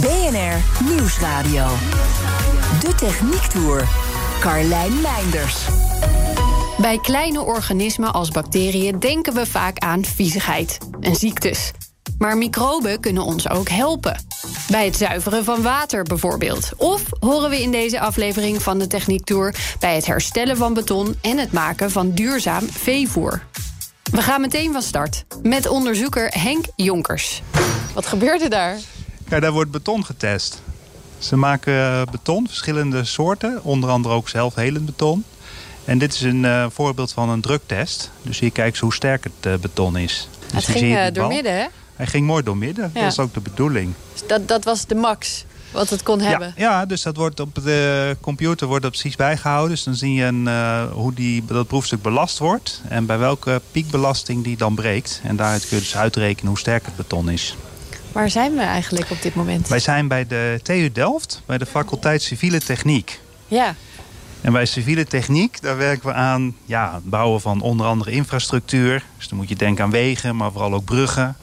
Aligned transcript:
BNR 0.00 0.84
Nieuwsradio. 0.84 1.66
De 2.80 2.94
Techniek 2.96 3.42
Tour. 3.42 3.88
Carlijn 4.40 5.00
Meinders. 5.00 5.66
Bij 6.80 6.98
kleine 7.02 7.42
organismen 7.42 8.12
als 8.12 8.30
bacteriën 8.30 8.98
denken 8.98 9.34
we 9.34 9.46
vaak 9.46 9.78
aan 9.78 10.04
viezigheid 10.04 10.78
en 11.00 11.16
ziektes. 11.16 11.70
Maar 12.18 12.36
microben 12.36 13.00
kunnen 13.00 13.22
ons 13.22 13.50
ook 13.50 13.68
helpen. 13.68 14.26
Bij 14.70 14.84
het 14.84 14.96
zuiveren 14.96 15.44
van 15.44 15.62
water 15.62 16.02
bijvoorbeeld. 16.02 16.72
Of 16.76 17.02
horen 17.20 17.50
we 17.50 17.62
in 17.62 17.70
deze 17.70 18.00
aflevering 18.00 18.62
van 18.62 18.78
de 18.78 18.86
Techniek 18.86 19.24
Tour 19.24 19.54
bij 19.78 19.94
het 19.94 20.06
herstellen 20.06 20.56
van 20.56 20.74
beton 20.74 21.16
en 21.20 21.38
het 21.38 21.52
maken 21.52 21.90
van 21.90 22.10
duurzaam 22.10 22.68
veevoer. 22.70 23.42
We 24.10 24.22
gaan 24.22 24.40
meteen 24.40 24.72
van 24.72 24.82
start 24.82 25.24
met 25.42 25.68
onderzoeker 25.68 26.28
Henk 26.28 26.64
Jonkers. 26.76 27.42
Wat 27.94 28.06
gebeurde 28.06 28.48
daar? 28.48 28.78
Ja, 29.28 29.40
daar 29.40 29.52
wordt 29.52 29.70
beton 29.70 30.04
getest. 30.04 30.62
Ze 31.18 31.36
maken 31.36 31.74
eh, 31.74 32.02
beton, 32.10 32.46
verschillende 32.46 33.04
soorten, 33.04 33.64
onder 33.64 33.90
andere 33.90 34.14
ook 34.14 34.28
zelfhelend 34.28 34.86
beton. 34.86 35.24
En 35.84 35.98
dit 35.98 36.14
is 36.14 36.20
een 36.20 36.44
uh, 36.44 36.66
voorbeeld 36.70 37.12
van 37.12 37.28
een 37.28 37.40
druktest. 37.40 38.10
Dus 38.22 38.38
hier 38.38 38.52
kijken 38.52 38.76
ze 38.76 38.84
hoe 38.84 38.94
sterk 38.94 39.24
het 39.24 39.46
uh, 39.46 39.54
beton 39.54 39.96
is. 39.96 40.28
Dus 40.52 40.66
het 40.66 40.76
ging 40.76 40.96
uh, 40.96 41.04
door 41.12 41.28
midden, 41.28 41.52
hè? 41.52 41.66
Hij 41.96 42.06
ging 42.06 42.26
mooi 42.26 42.42
door 42.42 42.56
midden. 42.56 42.90
Ja. 42.94 43.00
Dat 43.00 43.12
is 43.12 43.18
ook 43.18 43.34
de 43.34 43.40
bedoeling. 43.40 43.94
Dus 44.12 44.26
dat, 44.26 44.48
dat 44.48 44.64
was 44.64 44.86
de 44.86 44.94
max 44.94 45.44
wat 45.72 45.90
het 45.90 46.02
kon 46.02 46.20
hebben? 46.20 46.54
Ja, 46.56 46.86
dus 46.86 47.02
dat 47.02 47.16
wordt 47.16 47.40
op 47.40 47.54
de 47.54 48.16
computer 48.20 48.66
wordt 48.66 48.82
dat 48.82 48.92
precies 48.92 49.16
bijgehouden. 49.16 49.70
Dus 49.70 49.82
dan 49.82 49.94
zie 49.94 50.14
je 50.14 50.24
een, 50.24 50.48
hoe 50.92 51.14
die, 51.14 51.44
dat 51.44 51.66
proefstuk 51.66 52.02
belast 52.02 52.38
wordt. 52.38 52.80
En 52.88 53.06
bij 53.06 53.18
welke 53.18 53.60
piekbelasting 53.70 54.44
die 54.44 54.56
dan 54.56 54.74
breekt. 54.74 55.20
En 55.24 55.36
daaruit 55.36 55.68
kun 55.68 55.76
je 55.76 55.82
dus 55.82 55.96
uitrekenen 55.96 56.48
hoe 56.48 56.58
sterk 56.58 56.84
het 56.84 56.96
beton 56.96 57.30
is. 57.30 57.56
Waar 58.18 58.30
zijn 58.30 58.54
we 58.54 58.60
eigenlijk 58.60 59.10
op 59.10 59.22
dit 59.22 59.34
moment? 59.34 59.68
Wij 59.68 59.78
zijn 59.78 60.08
bij 60.08 60.26
de 60.26 60.60
TU 60.62 60.92
Delft, 60.92 61.42
bij 61.46 61.58
de 61.58 61.66
faculteit 61.66 62.22
Civiele 62.22 62.60
Techniek. 62.60 63.20
Ja. 63.46 63.74
En 64.40 64.52
bij 64.52 64.66
civiele 64.66 65.04
techniek, 65.04 65.60
daar 65.62 65.76
werken 65.76 66.06
we 66.06 66.12
aan 66.12 66.56
ja, 66.64 66.94
het 66.94 67.10
bouwen 67.10 67.40
van 67.40 67.60
onder 67.60 67.86
andere 67.86 68.10
infrastructuur. 68.10 69.04
Dus 69.16 69.28
dan 69.28 69.38
moet 69.38 69.48
je 69.48 69.56
denken 69.56 69.84
aan 69.84 69.90
wegen, 69.90 70.36
maar 70.36 70.52
vooral 70.52 70.74
ook 70.74 70.84
bruggen. 70.84 71.36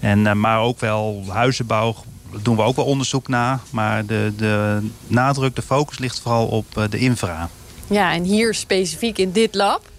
En, 0.00 0.18
uh, 0.18 0.32
maar 0.32 0.60
ook 0.60 0.80
wel 0.80 1.24
huizenbouw, 1.28 1.94
daar 2.30 2.42
doen 2.42 2.56
we 2.56 2.62
ook 2.62 2.76
wel 2.76 2.84
onderzoek 2.84 3.28
naar. 3.28 3.60
Maar 3.70 4.06
de, 4.06 4.32
de 4.36 4.78
nadruk, 5.06 5.56
de 5.56 5.62
focus 5.62 5.98
ligt 5.98 6.20
vooral 6.20 6.46
op 6.46 6.66
uh, 6.78 6.84
de 6.90 6.98
infra. 6.98 7.48
Ja, 7.86 8.12
en 8.12 8.22
hier 8.22 8.54
specifiek 8.54 9.18
in 9.18 9.32
dit 9.32 9.54
lab? 9.54 9.92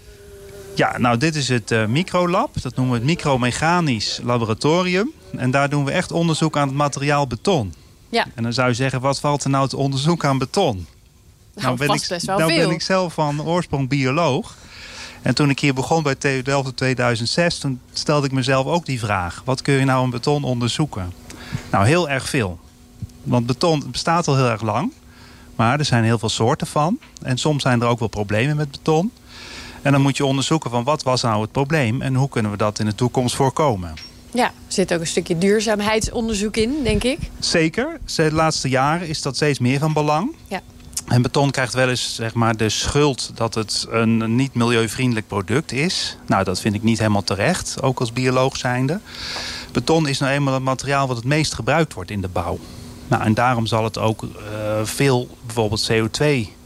Ja, 0.76 0.98
nou 0.98 1.16
dit 1.16 1.34
is 1.34 1.48
het 1.48 1.70
uh, 1.70 1.86
microlab. 1.86 2.62
Dat 2.62 2.76
noemen 2.76 2.94
we 2.94 2.98
het 2.98 3.08
micromechanisch 3.08 4.20
laboratorium. 4.22 5.12
En 5.36 5.50
daar 5.50 5.68
doen 5.68 5.84
we 5.84 5.90
echt 5.90 6.12
onderzoek 6.12 6.56
aan 6.56 6.68
het 6.68 6.76
materiaal 6.76 7.26
beton. 7.26 7.74
Ja. 8.08 8.26
En 8.34 8.42
dan 8.42 8.52
zou 8.52 8.68
je 8.68 8.74
zeggen, 8.74 9.00
wat 9.00 9.20
valt 9.20 9.44
er 9.44 9.50
nou 9.50 9.68
te 9.68 9.76
onderzoek 9.76 10.24
aan 10.24 10.38
beton? 10.38 10.86
Nou, 11.54 11.66
nou 11.66 11.76
ben, 11.76 11.88
ik, 11.88 12.22
nou 12.22 12.52
veel. 12.52 12.66
ben 12.66 12.70
ik 12.70 12.82
zelf 12.82 13.14
van 13.14 13.42
oorsprong 13.42 13.88
bioloog. 13.88 14.56
En 15.22 15.34
toen 15.34 15.50
ik 15.50 15.60
hier 15.60 15.74
begon 15.74 16.02
bij 16.02 16.14
TU 16.14 16.42
Delft 16.42 16.68
in 16.68 16.74
2006... 16.74 17.58
toen 17.58 17.80
stelde 17.92 18.26
ik 18.26 18.32
mezelf 18.32 18.66
ook 18.66 18.86
die 18.86 18.98
vraag. 18.98 19.42
Wat 19.44 19.62
kun 19.62 19.74
je 19.74 19.84
nou 19.84 20.04
aan 20.04 20.10
beton 20.10 20.44
onderzoeken? 20.44 21.12
Nou, 21.70 21.86
heel 21.86 22.08
erg 22.08 22.28
veel. 22.28 22.58
Want 23.22 23.46
beton 23.46 23.84
bestaat 23.90 24.28
al 24.28 24.36
heel 24.36 24.48
erg 24.48 24.62
lang. 24.62 24.92
Maar 25.56 25.78
er 25.78 25.84
zijn 25.84 26.04
heel 26.04 26.18
veel 26.18 26.28
soorten 26.28 26.66
van. 26.66 26.98
En 27.22 27.38
soms 27.38 27.62
zijn 27.62 27.80
er 27.80 27.88
ook 27.88 27.98
wel 27.98 28.08
problemen 28.08 28.56
met 28.56 28.70
beton. 28.70 29.12
En 29.82 29.92
dan 29.92 30.00
moet 30.00 30.16
je 30.16 30.26
onderzoeken 30.26 30.70
van 30.70 30.84
wat 30.84 31.02
was 31.02 31.22
nou 31.22 31.40
het 31.40 31.52
probleem... 31.52 32.02
en 32.02 32.14
hoe 32.14 32.28
kunnen 32.28 32.50
we 32.50 32.56
dat 32.56 32.78
in 32.78 32.86
de 32.86 32.94
toekomst 32.94 33.34
voorkomen. 33.34 33.94
Ja, 34.32 34.44
er 34.44 34.52
zit 34.66 34.94
ook 34.94 35.00
een 35.00 35.06
stukje 35.06 35.38
duurzaamheidsonderzoek 35.38 36.56
in, 36.56 36.74
denk 36.82 37.04
ik. 37.04 37.18
Zeker. 37.38 37.98
De 38.16 38.32
laatste 38.32 38.68
jaren 38.68 39.08
is 39.08 39.22
dat 39.22 39.36
steeds 39.36 39.58
meer 39.58 39.78
van 39.78 39.92
belang. 39.92 40.34
Ja. 40.48 40.60
En 41.06 41.22
beton 41.22 41.50
krijgt 41.50 41.74
wel 41.74 41.88
eens 41.88 42.14
zeg 42.14 42.34
maar, 42.34 42.56
de 42.56 42.68
schuld 42.68 43.30
dat 43.34 43.54
het 43.54 43.86
een 43.90 44.36
niet 44.36 44.54
milieuvriendelijk 44.54 45.26
product 45.26 45.72
is. 45.72 46.16
Nou, 46.26 46.44
dat 46.44 46.60
vind 46.60 46.74
ik 46.74 46.82
niet 46.82 46.98
helemaal 46.98 47.24
terecht, 47.24 47.82
ook 47.82 48.00
als 48.00 48.12
bioloog 48.12 48.56
zijnde. 48.56 49.00
Beton 49.72 50.08
is 50.08 50.18
nou 50.18 50.32
eenmaal 50.32 50.54
het 50.54 50.62
materiaal 50.62 51.06
wat 51.06 51.16
het 51.16 51.24
meest 51.24 51.54
gebruikt 51.54 51.94
wordt 51.94 52.10
in 52.10 52.20
de 52.20 52.28
bouw. 52.28 52.58
Nou, 53.08 53.22
en 53.22 53.34
daarom 53.34 53.66
zal 53.66 53.84
het 53.84 53.98
ook 53.98 54.22
uh, 54.22 54.30
veel 54.82 55.28
bijvoorbeeld 55.46 55.80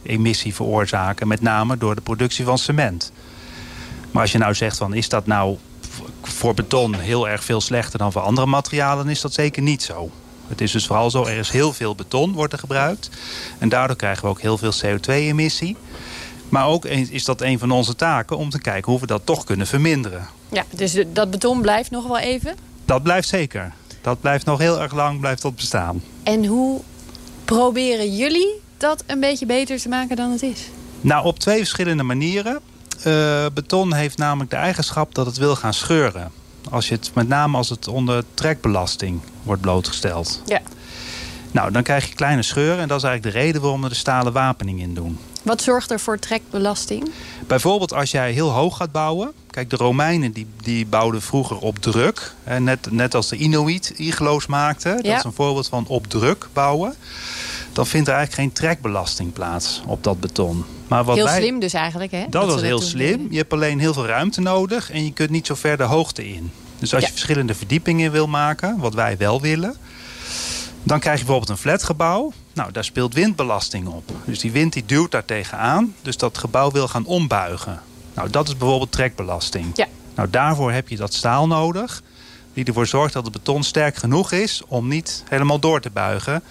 CO2-emissie 0.00 0.54
veroorzaken. 0.54 1.28
Met 1.28 1.40
name 1.40 1.76
door 1.76 1.94
de 1.94 2.00
productie 2.00 2.44
van 2.44 2.58
cement. 2.58 3.12
Maar 4.10 4.22
als 4.22 4.32
je 4.32 4.38
nou 4.38 4.54
zegt 4.54 4.76
van 4.76 4.94
is 4.94 5.08
dat 5.08 5.26
nou 5.26 5.56
voor 6.22 6.54
beton 6.54 6.94
heel 6.94 7.28
erg 7.28 7.44
veel 7.44 7.60
slechter 7.60 7.98
dan 7.98 8.12
voor 8.12 8.22
andere 8.22 8.46
materialen... 8.46 9.04
dan 9.04 9.12
is 9.12 9.20
dat 9.20 9.32
zeker 9.32 9.62
niet 9.62 9.82
zo. 9.82 10.10
Het 10.48 10.60
is 10.60 10.72
dus 10.72 10.86
vooral 10.86 11.10
zo, 11.10 11.24
er 11.24 11.38
is 11.38 11.50
heel 11.50 11.72
veel 11.72 11.94
beton 11.94 12.32
wordt 12.32 12.52
er 12.52 12.58
gebruikt. 12.58 13.10
En 13.58 13.68
daardoor 13.68 13.96
krijgen 13.96 14.22
we 14.22 14.28
ook 14.28 14.40
heel 14.40 14.58
veel 14.58 14.72
CO2-emissie. 14.72 15.76
Maar 16.48 16.66
ook 16.66 16.84
is 16.84 17.24
dat 17.24 17.40
een 17.40 17.58
van 17.58 17.70
onze 17.70 17.96
taken 17.96 18.36
om 18.36 18.50
te 18.50 18.60
kijken 18.60 18.90
hoe 18.90 19.00
we 19.00 19.06
dat 19.06 19.20
toch 19.24 19.44
kunnen 19.44 19.66
verminderen. 19.66 20.28
Ja, 20.48 20.64
dus 20.70 21.04
dat 21.06 21.30
beton 21.30 21.60
blijft 21.60 21.90
nog 21.90 22.06
wel 22.06 22.18
even? 22.18 22.54
Dat 22.84 23.02
blijft 23.02 23.28
zeker. 23.28 23.72
Dat 24.00 24.20
blijft 24.20 24.46
nog 24.46 24.58
heel 24.58 24.80
erg 24.80 24.94
lang 24.94 25.20
blijft 25.20 25.42
dat 25.42 25.56
bestaan. 25.56 26.02
En 26.22 26.44
hoe 26.44 26.80
proberen 27.44 28.16
jullie 28.16 28.60
dat 28.80 29.04
een 29.06 29.20
beetje 29.20 29.46
beter 29.46 29.78
te 29.80 29.88
maken 29.88 30.16
dan 30.16 30.30
het 30.30 30.42
is? 30.42 30.68
Nou, 31.00 31.24
op 31.24 31.38
twee 31.38 31.56
verschillende 31.58 32.02
manieren. 32.02 32.60
Uh, 33.06 33.46
beton 33.54 33.92
heeft 33.94 34.18
namelijk 34.18 34.50
de 34.50 34.56
eigenschap 34.56 35.14
dat 35.14 35.26
het 35.26 35.36
wil 35.36 35.56
gaan 35.56 35.74
scheuren. 35.74 36.30
Als 36.70 36.88
je 36.88 36.94
het, 36.94 37.10
met 37.14 37.28
name 37.28 37.56
als 37.56 37.68
het 37.68 37.88
onder 37.88 38.24
trekbelasting 38.34 39.20
wordt 39.42 39.60
blootgesteld. 39.62 40.42
Ja. 40.46 40.60
Nou, 41.50 41.70
dan 41.72 41.82
krijg 41.82 42.08
je 42.08 42.14
kleine 42.14 42.42
scheuren. 42.42 42.78
En 42.78 42.88
dat 42.88 42.98
is 42.98 43.04
eigenlijk 43.04 43.36
de 43.36 43.42
reden 43.42 43.60
waarom 43.60 43.82
we 43.82 43.88
de 43.88 43.94
stalen 43.94 44.32
wapening 44.32 44.80
in 44.80 44.94
doen. 44.94 45.18
Wat 45.42 45.62
zorgt 45.62 45.90
er 45.90 46.00
voor 46.00 46.18
trekbelasting? 46.18 47.10
Bijvoorbeeld 47.46 47.94
als 47.94 48.10
jij 48.10 48.32
heel 48.32 48.50
hoog 48.50 48.76
gaat 48.76 48.92
bouwen. 48.92 49.32
Kijk, 49.50 49.70
de 49.70 49.76
Romeinen 49.76 50.32
die, 50.32 50.46
die 50.62 50.86
bouwden 50.86 51.22
vroeger 51.22 51.58
op 51.58 51.78
druk. 51.78 52.34
Net, 52.58 52.90
net 52.90 53.14
als 53.14 53.28
de 53.28 53.36
Inuit 53.36 53.92
igloos 53.96 54.46
maakten. 54.46 54.96
Dat 54.96 55.04
Ja. 55.04 55.16
is 55.16 55.24
een 55.24 55.32
voorbeeld 55.32 55.68
van 55.68 55.86
op 55.86 56.06
druk 56.06 56.48
bouwen. 56.52 56.94
Dan 57.80 57.88
vindt 57.88 58.08
er 58.08 58.14
eigenlijk 58.14 58.42
geen 58.42 58.64
trekbelasting 58.64 59.32
plaats 59.32 59.82
op 59.86 60.04
dat 60.04 60.20
beton. 60.20 60.64
Maar 60.88 61.04
wat 61.04 61.16
Heel 61.16 61.24
wij, 61.24 61.40
slim 61.40 61.60
dus 61.60 61.72
eigenlijk, 61.72 62.12
hè? 62.12 62.24
Dat, 62.30 62.46
was 62.46 62.60
heel 62.60 62.80
slim. 62.80 63.26
Je 63.30 63.36
hebt 63.36 63.52
alleen 63.52 63.78
heel 63.78 63.92
veel 63.92 64.06
ruimte 64.06 64.40
nodig 64.40 64.90
en 64.90 65.04
je 65.04 65.12
kunt 65.12 65.30
niet 65.30 65.46
zo 65.46 65.54
ver 65.54 65.76
de 65.76 65.82
hoogte 65.82 66.28
in. 66.28 66.50
Dus 66.78 66.92
als 66.92 67.02
Ja. 67.02 67.06
je 67.06 67.12
verschillende 67.12 67.54
verdiepingen 67.54 68.12
wil 68.12 68.26
maken, 68.26 68.78
wat 68.78 68.94
wij 68.94 69.16
wel 69.16 69.40
willen... 69.40 69.76
dan 70.82 71.00
krijg 71.00 71.18
je 71.18 71.24
bijvoorbeeld 71.24 71.50
een 71.50 71.62
flatgebouw. 71.62 72.32
Nou, 72.52 72.72
daar 72.72 72.84
speelt 72.84 73.14
windbelasting 73.14 73.86
op. 73.86 74.12
Dus 74.24 74.38
die 74.38 74.52
wind 74.52 74.72
die 74.72 74.84
duwt 74.86 75.10
daar 75.10 75.24
tegenaan. 75.24 75.94
Dus 76.02 76.16
dat 76.16 76.38
gebouw 76.38 76.70
wil 76.70 76.88
gaan 76.88 77.06
ombuigen. 77.06 77.80
Nou, 78.14 78.30
dat 78.30 78.48
is 78.48 78.56
bijvoorbeeld 78.56 78.92
trekbelasting. 78.92 79.66
Ja. 79.74 79.86
Nou, 80.14 80.30
daarvoor 80.30 80.72
heb 80.72 80.88
je 80.88 80.96
dat 80.96 81.14
staal 81.14 81.46
nodig... 81.46 82.02
die 82.52 82.64
ervoor 82.64 82.86
zorgt 82.86 83.12
dat 83.12 83.24
het 83.24 83.32
beton 83.32 83.62
sterk 83.62 83.96
genoeg 83.96 84.32
is... 84.32 84.62
om 84.68 84.88
niet 84.88 85.24
helemaal 85.28 85.58
door 85.58 85.80
te 85.80 85.90
buigen... 85.90 86.42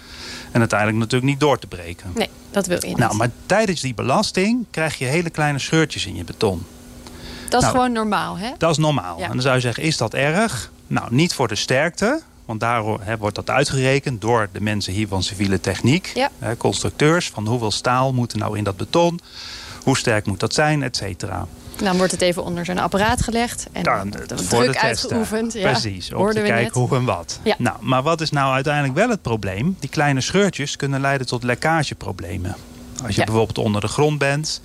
en 0.51 0.59
uiteindelijk 0.59 0.99
natuurlijk 0.99 1.31
niet 1.31 1.39
door 1.39 1.59
te 1.59 1.67
breken. 1.67 2.11
Nee, 2.15 2.29
dat 2.51 2.67
wil 2.67 2.77
je 2.81 2.87
niet. 2.87 2.97
Nou, 2.97 3.15
maar 3.15 3.29
tijdens 3.45 3.81
die 3.81 3.93
belasting 3.93 4.65
krijg 4.71 4.97
je 4.97 5.05
hele 5.05 5.29
kleine 5.29 5.59
scheurtjes 5.59 6.05
in 6.05 6.15
je 6.15 6.23
beton. 6.23 6.65
dat 7.49 7.61
is 7.61 7.67
nou, 7.67 7.71
gewoon 7.71 7.91
normaal, 7.91 8.37
hè? 8.37 8.49
Dat 8.57 8.71
is 8.71 8.77
normaal. 8.77 9.17
Ja. 9.17 9.23
En 9.23 9.31
dan 9.31 9.41
zou 9.41 9.55
je 9.55 9.61
zeggen, 9.61 9.83
is 9.83 9.97
dat 9.97 10.13
erg? 10.13 10.71
Nou, 10.87 11.07
niet 11.09 11.33
voor 11.33 11.47
de 11.47 11.55
sterkte. 11.55 12.21
Want 12.45 12.59
daar 12.59 12.83
wordt 13.19 13.35
dat 13.35 13.49
uitgerekend 13.49 14.21
door 14.21 14.49
de 14.51 14.61
mensen 14.61 14.93
hier 14.93 15.07
van 15.07 15.23
civiele 15.23 15.59
techniek. 15.59 16.11
Ja. 16.15 16.29
Constructeurs, 16.57 17.29
van 17.29 17.47
hoeveel 17.47 17.71
staal 17.71 18.13
moet 18.13 18.31
er 18.31 18.37
nou 18.37 18.57
in 18.57 18.63
dat 18.63 18.77
beton? 18.77 19.19
Hoe 19.83 19.97
sterk 19.97 20.25
moet 20.25 20.39
dat 20.39 20.53
zijn, 20.53 20.83
et 20.83 20.95
cetera. 20.95 21.47
Dan 21.83 21.97
wordt 21.97 22.11
het 22.11 22.21
even 22.21 22.43
onder 22.43 22.65
zo'n 22.65 22.77
apparaat 22.77 23.21
gelegd. 23.21 23.67
En 23.71 23.83
Dan, 23.83 24.09
dan 24.27 24.39
voor 24.39 24.61
druk 24.63 24.73
de 24.73 24.79
uitgeoefend. 24.79 25.53
Ja. 25.53 25.71
Precies, 25.71 26.13
om 26.13 26.29
te 26.31 26.41
kijken 26.41 26.81
hoe 26.81 26.95
en 26.95 27.05
wat. 27.05 27.39
Ja. 27.43 27.55
Nou, 27.57 27.77
maar 27.79 28.03
wat 28.03 28.21
is 28.21 28.29
nou 28.29 28.53
uiteindelijk 28.53 28.93
wel 28.95 29.09
het 29.09 29.21
probleem? 29.21 29.75
Die 29.79 29.89
kleine 29.89 30.21
scheurtjes 30.21 30.75
kunnen 30.75 31.01
leiden 31.01 31.27
tot 31.27 31.43
lekkageproblemen. 31.43 32.55
Als 33.03 33.13
je 33.15 33.19
Ja. 33.19 33.25
bijvoorbeeld 33.25 33.57
onder 33.57 33.81
de 33.81 33.87
grond 33.87 34.17
bent, 34.17 34.61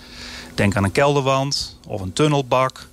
denk 0.55 0.76
aan 0.76 0.84
een 0.84 0.93
kelderwand 0.93 1.78
of 1.87 2.00
een 2.00 2.12
tunnelbak. 2.12 2.87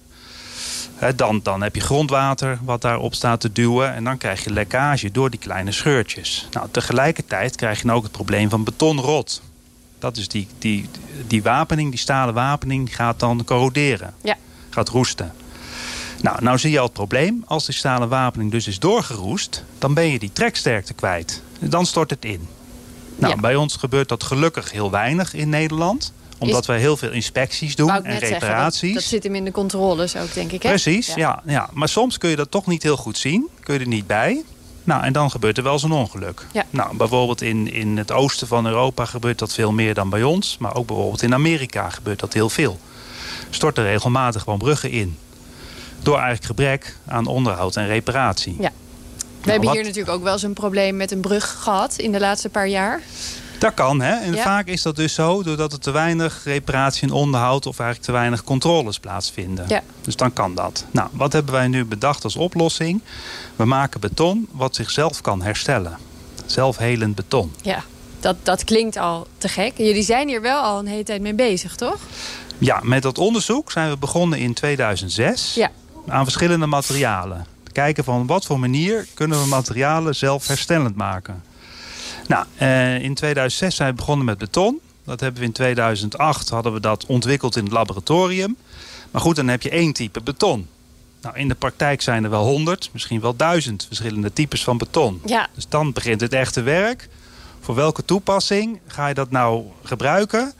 dan, 1.15 1.39
dan 1.44 1.62
heb 1.62 1.75
je 1.75 1.81
grondwater 1.81 2.59
wat 2.63 2.81
daarop 2.81 3.13
staat 3.13 3.39
te 3.39 3.51
duwen. 3.51 3.94
En 3.94 4.03
dan 4.03 4.18
krijg 4.18 4.44
je 4.44 4.53
lekkage 4.53 5.12
door 5.12 5.29
die 5.29 5.39
kleine 5.39 5.71
scheurtjes. 5.71 6.47
Nou, 6.51 6.68
tegelijkertijd 6.71 7.56
krijg 7.56 7.81
je 7.81 7.88
dan 7.88 7.95
ook 7.95 8.03
het 8.03 8.12
probleem 8.12 8.50
van 8.50 8.63
betonrot. 8.63 9.41
Dat 10.01 10.18
is 10.18 10.27
die, 10.27 10.48
die, 10.59 10.89
die 11.27 11.44
wapening, 11.44 11.89
die 11.89 12.00
stalen 12.00 12.33
wapening, 12.33 12.86
die 12.86 12.95
gaat 12.95 13.19
dan 13.19 13.44
corroderen. 13.44 14.13
Ja. 14.21 14.38
Gaat 14.69 14.89
roesten. 14.89 15.33
Nou, 16.21 16.44
nou 16.44 16.57
zie 16.57 16.71
je 16.71 16.77
al 16.80 16.83
het 16.86 16.94
probleem. 16.94 17.44
Als 17.48 17.65
die 17.65 17.75
stalen 17.75 18.09
wapening 18.09 18.51
dus 18.51 18.68
is 18.68 18.80
doorgeroest... 18.80 19.63
dan 19.80 19.94
ben 19.94 20.06
je 20.12 20.19
die 20.19 20.31
treksterkte 20.33 20.94
kwijt. 20.94 21.42
Dan 21.59 21.86
stort 21.86 22.09
het 22.09 22.25
in. 22.25 22.48
Nou, 23.15 23.33
Ja. 23.36 23.39
bij 23.39 23.56
ons 23.56 23.75
gebeurt 23.75 24.09
dat 24.09 24.24
gelukkig 24.24 24.71
heel 24.71 24.92
weinig 24.92 25.33
in 25.33 25.50
Nederland. 25.50 26.13
Omdat 26.38 26.65
wij 26.65 26.80
heel 26.80 26.97
veel 26.97 27.12
inspecties 27.12 27.75
doen 27.75 27.89
en 27.89 28.04
net 28.04 28.12
zeggen, 28.12 28.30
dat- 28.31 28.42
reparaties. 28.42 28.94
dat, 28.94 29.04
zit 29.04 29.24
hem 29.24 29.36
in 29.36 29.45
de 29.45 29.51
controles 29.51 30.15
ook, 30.15 30.33
denk 30.33 30.51
ik. 30.51 30.63
Hè? 30.63 30.69
Precies, 30.69 31.13
ja. 31.13 31.42
Ja, 31.45 31.69
Maar 31.74 31.89
soms 31.89 32.18
kun 32.18 32.30
je 32.30 32.36
dat 32.36 32.51
toch 32.51 32.68
niet 32.68 32.83
heel 32.83 32.97
goed 32.97 33.18
zien. 33.18 33.47
Kun 33.59 33.74
je 33.74 33.80
er 33.80 33.88
niet 33.88 34.07
bij. 34.07 34.44
Nou, 34.83 35.04
en 35.04 35.13
dan 35.13 35.31
gebeurt 35.31 35.57
er 35.57 35.63
wel 35.63 35.74
eens 35.74 35.83
een 35.83 35.92
ongeluk. 35.92 36.45
Ja. 36.51 36.66
Nou, 36.69 36.98
bijvoorbeeld 36.98 37.42
in, 37.42 37.74
in 37.74 37.98
het 37.98 38.12
oosten 38.12 38.48
van 38.48 38.66
Europa 38.66 39.06
gebeurt 39.06 39.39
dat 39.39 39.54
veel 39.54 39.72
meer 39.72 39.94
dan 39.94 40.10
bij 40.10 40.24
ons. 40.24 40.57
Maar 40.60 40.75
ook 40.75 40.88
bijvoorbeeld 40.88 41.22
in 41.22 41.33
Amerika 41.33 41.89
gebeurt 41.89 42.19
dat 42.19 42.33
heel 42.33 42.50
veel. 42.50 42.80
Storten 43.50 43.83
regelmatig 43.83 44.42
gewoon 44.44 44.60
bruggen 44.60 44.89
in. 44.92 45.18
Door 46.00 46.16
eigenlijk 46.16 46.45
gebrek 46.45 46.98
aan 47.07 47.25
onderhoud 47.28 47.75
en 47.75 47.88
reparatie. 47.88 48.56
Ja. 48.60 48.72
We 49.42 49.50
hebben 49.50 49.68
wat- 49.68 49.75
hier 49.78 49.86
natuurlijk 49.86 50.16
ook 50.16 50.24
wel 50.24 50.33
eens 50.33 50.44
een 50.44 50.54
probleem 50.54 50.95
met 50.98 51.12
een 51.12 51.22
brug 51.22 51.57
gehad 51.63 51.95
in 51.98 52.12
de 52.12 52.19
laatste 52.19 52.50
paar 52.50 52.68
jaar. 52.68 53.01
Dat 53.62 53.74
kan, 53.74 54.02
hè. 54.02 54.13
En 54.13 54.34
Ja. 54.34 54.44
vaak 54.44 54.68
is 54.68 54.81
dat 54.81 54.96
dus 54.96 55.13
zo 55.13 55.44
doordat 55.44 55.74
er 55.74 55.80
te 55.80 55.92
weinig 55.92 56.42
reparatie 56.44 57.04
en 57.08 57.13
onderhoud... 57.13 57.66
of 57.66 57.80
eigenlijk 57.80 58.08
te 58.10 58.12
weinig 58.18 58.44
controles 58.44 59.00
plaatsvinden. 59.00 59.66
Ja. 59.68 59.81
Dus 60.02 60.16
dan 60.16 60.34
kan 60.34 60.56
dat. 60.56 60.86
Nou, 60.92 61.10
wat 61.12 61.34
hebben 61.34 61.54
wij 61.54 61.68
nu 61.68 61.86
bedacht 61.86 62.24
als 62.24 62.36
oplossing? 62.36 63.02
We 63.56 63.66
maken 63.66 64.00
beton 64.00 64.48
wat 64.52 64.75
zichzelf 64.75 65.22
kan 65.22 65.42
herstellen. 65.42 65.98
Zelfhelend 66.46 67.16
beton. 67.16 67.54
Ja, 67.62 67.84
dat, 68.19 68.36
dat 68.44 68.63
klinkt 68.63 68.98
al 68.98 69.28
te 69.38 69.48
gek. 69.48 69.78
Jullie 69.78 70.04
zijn 70.04 70.28
hier 70.28 70.42
wel 70.42 70.62
al 70.62 70.80
een 70.80 70.88
hele 70.88 71.04
tijd 71.04 71.22
mee 71.22 71.34
bezig, 71.34 71.75
toch? 71.75 71.98
Ja, 72.57 72.80
met 72.84 73.02
dat 73.04 73.18
onderzoek 73.18 73.72
zijn 73.72 73.90
we 73.90 73.98
begonnen 73.98 74.40
in 74.40 74.54
2006... 74.54 75.54
Ja. 75.54 75.72
aan 76.07 76.24
verschillende 76.24 76.66
materialen. 76.66 77.46
Te 77.64 77.72
kijken 77.72 78.04
van 78.04 78.28
wat 78.28 78.46
voor 78.46 78.60
manier 78.60 79.07
kunnen 79.14 79.42
we 79.42 79.48
materialen 79.48 80.16
zelfherstellend 80.16 80.96
maken. 80.96 81.44
Nou, 82.31 82.45
eh, 82.57 83.04
in 83.04 83.13
2006 83.13 83.75
zijn 83.75 83.89
we 83.89 83.95
begonnen 83.95 84.25
met 84.25 84.38
beton. 84.38 84.80
Dat 85.06 85.19
hebben 85.19 85.39
we 85.39 85.45
in 85.48 85.54
2008 85.54 86.50
hadden 86.50 86.74
we 86.74 86.80
dat 86.80 87.06
ontwikkeld 87.06 87.56
in 87.56 87.63
het 87.63 87.74
laboratorium. 87.74 88.56
Maar 89.12 89.22
goed, 89.22 89.36
dan 89.36 89.48
heb 89.48 89.62
je 89.62 89.69
één 89.69 89.94
type 89.94 90.22
beton. 90.22 90.68
Nou, 91.22 91.38
in 91.38 91.48
de 91.48 91.56
praktijk 91.56 92.01
zijn 92.01 92.24
er 92.24 92.30
wel 92.30 92.44
honderd, 92.44 92.89
misschien 92.94 93.22
wel 93.22 93.36
duizend 93.36 93.86
verschillende 93.88 94.33
types 94.33 94.63
van 94.63 94.78
beton. 94.78 95.22
Ja, 95.25 95.48
Dus 95.54 95.68
dan 95.68 95.94
begint 95.94 96.22
het 96.22 96.33
echte 96.33 96.62
werk. 96.62 97.10
Voor 97.60 97.75
welke 97.75 98.06
toepassing 98.06 98.80
ga 98.88 99.07
je 99.07 99.13
dat 99.13 99.31
nou 99.31 99.66
gebruiken? 99.83 100.54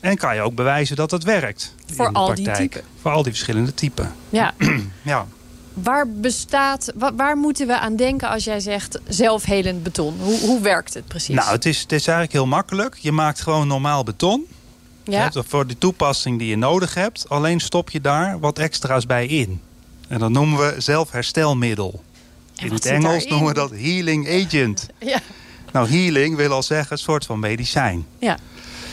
En 0.00 0.16
kan 0.16 0.34
je 0.34 0.40
ook 0.40 0.54
bewijzen 0.54 0.96
dat 0.96 1.10
het 1.10 1.24
werkt. 1.24 1.74
Voor 1.86 2.06
in 2.06 2.12
de 2.12 2.18
al 2.18 2.34
die 2.34 2.44
praktijk. 2.44 2.70
typen. 2.72 2.88
Voor 3.00 3.10
al 3.10 3.22
die 3.22 3.32
verschillende 3.32 3.74
typen. 3.74 4.14
ja. 4.28 4.54
Ja. 5.02 5.26
Waar 5.74 6.08
bestaat, 6.08 6.92
wa- 6.94 7.14
waar 7.14 7.36
moeten 7.36 7.66
we 7.66 7.78
aan 7.78 7.96
denken 7.96 8.28
als 8.28 8.44
jij 8.44 8.60
zegt 8.60 8.98
zelfhelend 9.08 9.82
beton? 9.82 10.14
Hoe, 10.20 10.38
hoe 10.40 10.60
werkt 10.60 10.94
het 10.94 11.06
precies? 11.06 11.34
Nou, 11.34 11.50
het 11.50 11.66
is, 11.66 11.80
het 11.80 11.92
is 11.92 12.02
eigenlijk 12.06 12.32
heel 12.32 12.46
makkelijk. 12.46 12.96
Je 13.00 13.12
maakt 13.12 13.40
gewoon 13.40 13.66
normaal 13.68 14.04
beton. 14.04 14.44
ja? 15.04 15.30
Voor 15.32 15.66
de 15.66 15.78
toepassing 15.78 16.38
die 16.38 16.48
je 16.48 16.56
nodig 16.56 16.94
hebt. 16.94 17.28
Alleen 17.28 17.60
stop 17.60 17.90
je 17.90 18.00
daar 18.00 18.38
wat 18.40 18.58
extra's 18.58 19.06
bij 19.06 19.26
in. 19.26 19.60
En 20.08 20.18
dat 20.18 20.30
noemen 20.30 20.58
we 20.58 20.74
zelfherstelmiddel. 20.80 22.02
En 22.56 22.66
In 22.66 22.72
het 22.72 22.86
Engels 22.86 23.26
noemen 23.26 23.48
we 23.48 23.54
dat 23.54 23.70
healing 23.70 24.28
agent. 24.46 24.86
ja. 24.98 25.18
Nou, 25.72 25.88
healing 25.88 26.36
wil 26.36 26.52
al 26.52 26.62
zeggen 26.62 26.92
een 26.92 26.98
soort 26.98 27.26
van 27.26 27.38
medicijn. 27.38 28.06
ja. 28.18 28.36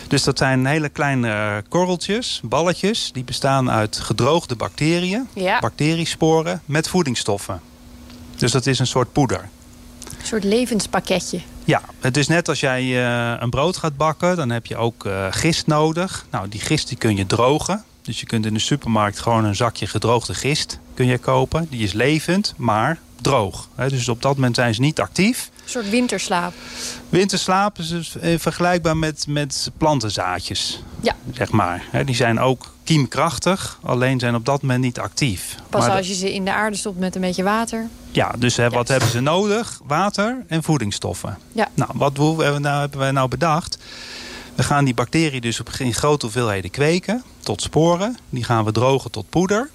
Dus 0.07 0.24
dat 0.24 0.38
zijn 0.38 0.65
hele 0.65 0.89
kleine 0.89 1.30
eh, 1.30 1.56
korreltjes, 1.69 2.42
balletjes... 2.44 3.09
die 3.13 3.24
bestaan 3.24 3.71
uit 3.71 3.98
gedroogde 3.98 4.56
bacteriën, 4.56 5.27
Ja. 5.33 5.59
bacteriesporen... 5.59 6.62
met 6.65 6.88
voedingsstoffen. 6.89 7.62
Dus 8.36 8.51
dat 8.51 8.65
is 8.65 8.80
een 8.80 8.88
soort 8.88 9.12
poeder. 9.12 9.50
Een 10.19 10.25
soort 10.25 10.44
levenspakketje. 10.44 11.39
Ja, 11.65 11.81
het 12.00 12.18
is 12.18 12.27
net 12.27 12.50
als 12.50 12.59
jij 12.59 12.81
eh, 12.81 13.42
een 13.42 13.50
brood 13.50 13.77
gaat 13.77 13.98
bakken, 13.98 14.36
dan 14.36 14.50
heb 14.50 14.65
je 14.65 14.77
ook 14.77 15.06
eh, 15.06 15.27
gist 15.30 15.68
nodig. 15.68 16.25
Nou, 16.31 16.50
die 16.50 16.60
gist 16.62 16.88
die 16.88 16.98
kun 16.98 17.15
je 17.15 17.25
drogen. 17.25 17.83
Dus 18.01 18.19
je 18.19 18.25
kunt 18.25 18.45
in 18.45 18.53
de 18.53 18.60
supermarkt 18.60 19.19
gewoon 19.19 19.45
een 19.45 19.56
zakje 19.56 19.88
gedroogde 19.88 20.33
gist 20.33 20.80
kun 20.94 21.06
je 21.06 21.18
kopen. 21.18 21.68
Die 21.69 21.83
is 21.83 21.94
levend, 21.94 22.53
maar 22.57 23.00
droog. 23.21 23.67
Hè, 23.75 23.89
dus 23.89 24.09
op 24.09 24.21
dat 24.21 24.35
moment 24.35 24.55
zijn 24.55 24.73
ze 24.73 24.81
niet 24.81 24.99
actief. 24.99 25.49
Een 25.63 25.69
soort 25.69 25.89
winterslaap. 25.89 26.53
Winterslaap 27.09 27.79
is 27.79 27.89
dus, 27.89 28.17
eh, 28.17 28.39
vergelijkbaar 28.39 28.97
met, 28.97 29.25
met 29.27 29.71
plantenzaadjes, 29.77 30.83
Ja, 31.01 31.15
zeg 31.33 31.51
maar. 31.51 31.83
Hè, 31.91 32.03
die 32.03 32.15
zijn 32.15 32.39
ook 32.39 32.73
kiemkrachtig, 32.83 33.79
alleen 33.83 34.19
zijn 34.19 34.35
op 34.35 34.45
dat 34.45 34.61
moment 34.61 34.81
niet 34.81 34.99
actief. 34.99 35.55
pas 35.69 35.87
Maar 35.87 35.97
als 35.97 36.07
je 36.07 36.13
ze 36.13 36.33
in 36.33 36.45
de 36.45 36.53
aarde 36.53 36.77
stopt 36.77 36.99
met 36.99 37.15
een 37.15 37.21
beetje 37.21 37.43
water. 37.43 37.87
ja, 38.11 38.31
dus 38.37 38.55
hè, 38.55 38.69
wat 38.69 38.87
hebben 38.87 39.09
ze 39.09 39.19
nodig? 39.19 39.79
Water 39.83 40.43
en 40.47 40.63
voedingsstoffen. 40.63 41.37
Ja. 41.51 41.67
Nou, 41.73 41.91
wat 41.93 42.17
hebben, 42.17 42.53
we 42.53 42.59
nou, 42.59 42.79
hebben 42.79 42.99
wij 42.99 43.11
nou 43.11 43.27
bedacht? 43.27 43.77
We 44.55 44.63
gaan 44.63 44.85
die 44.85 44.93
bacteriën 44.93 45.41
dus 45.41 45.59
op 45.59 45.69
in 45.77 45.93
grote 45.93 46.25
hoeveelheden 46.25 46.71
kweken 46.71 47.23
tot 47.39 47.61
sporen. 47.61 48.17
Die 48.29 48.43
gaan 48.43 48.65
we 48.65 48.71
drogen 48.71 49.11
tot 49.11 49.29
poeder. 49.29 49.69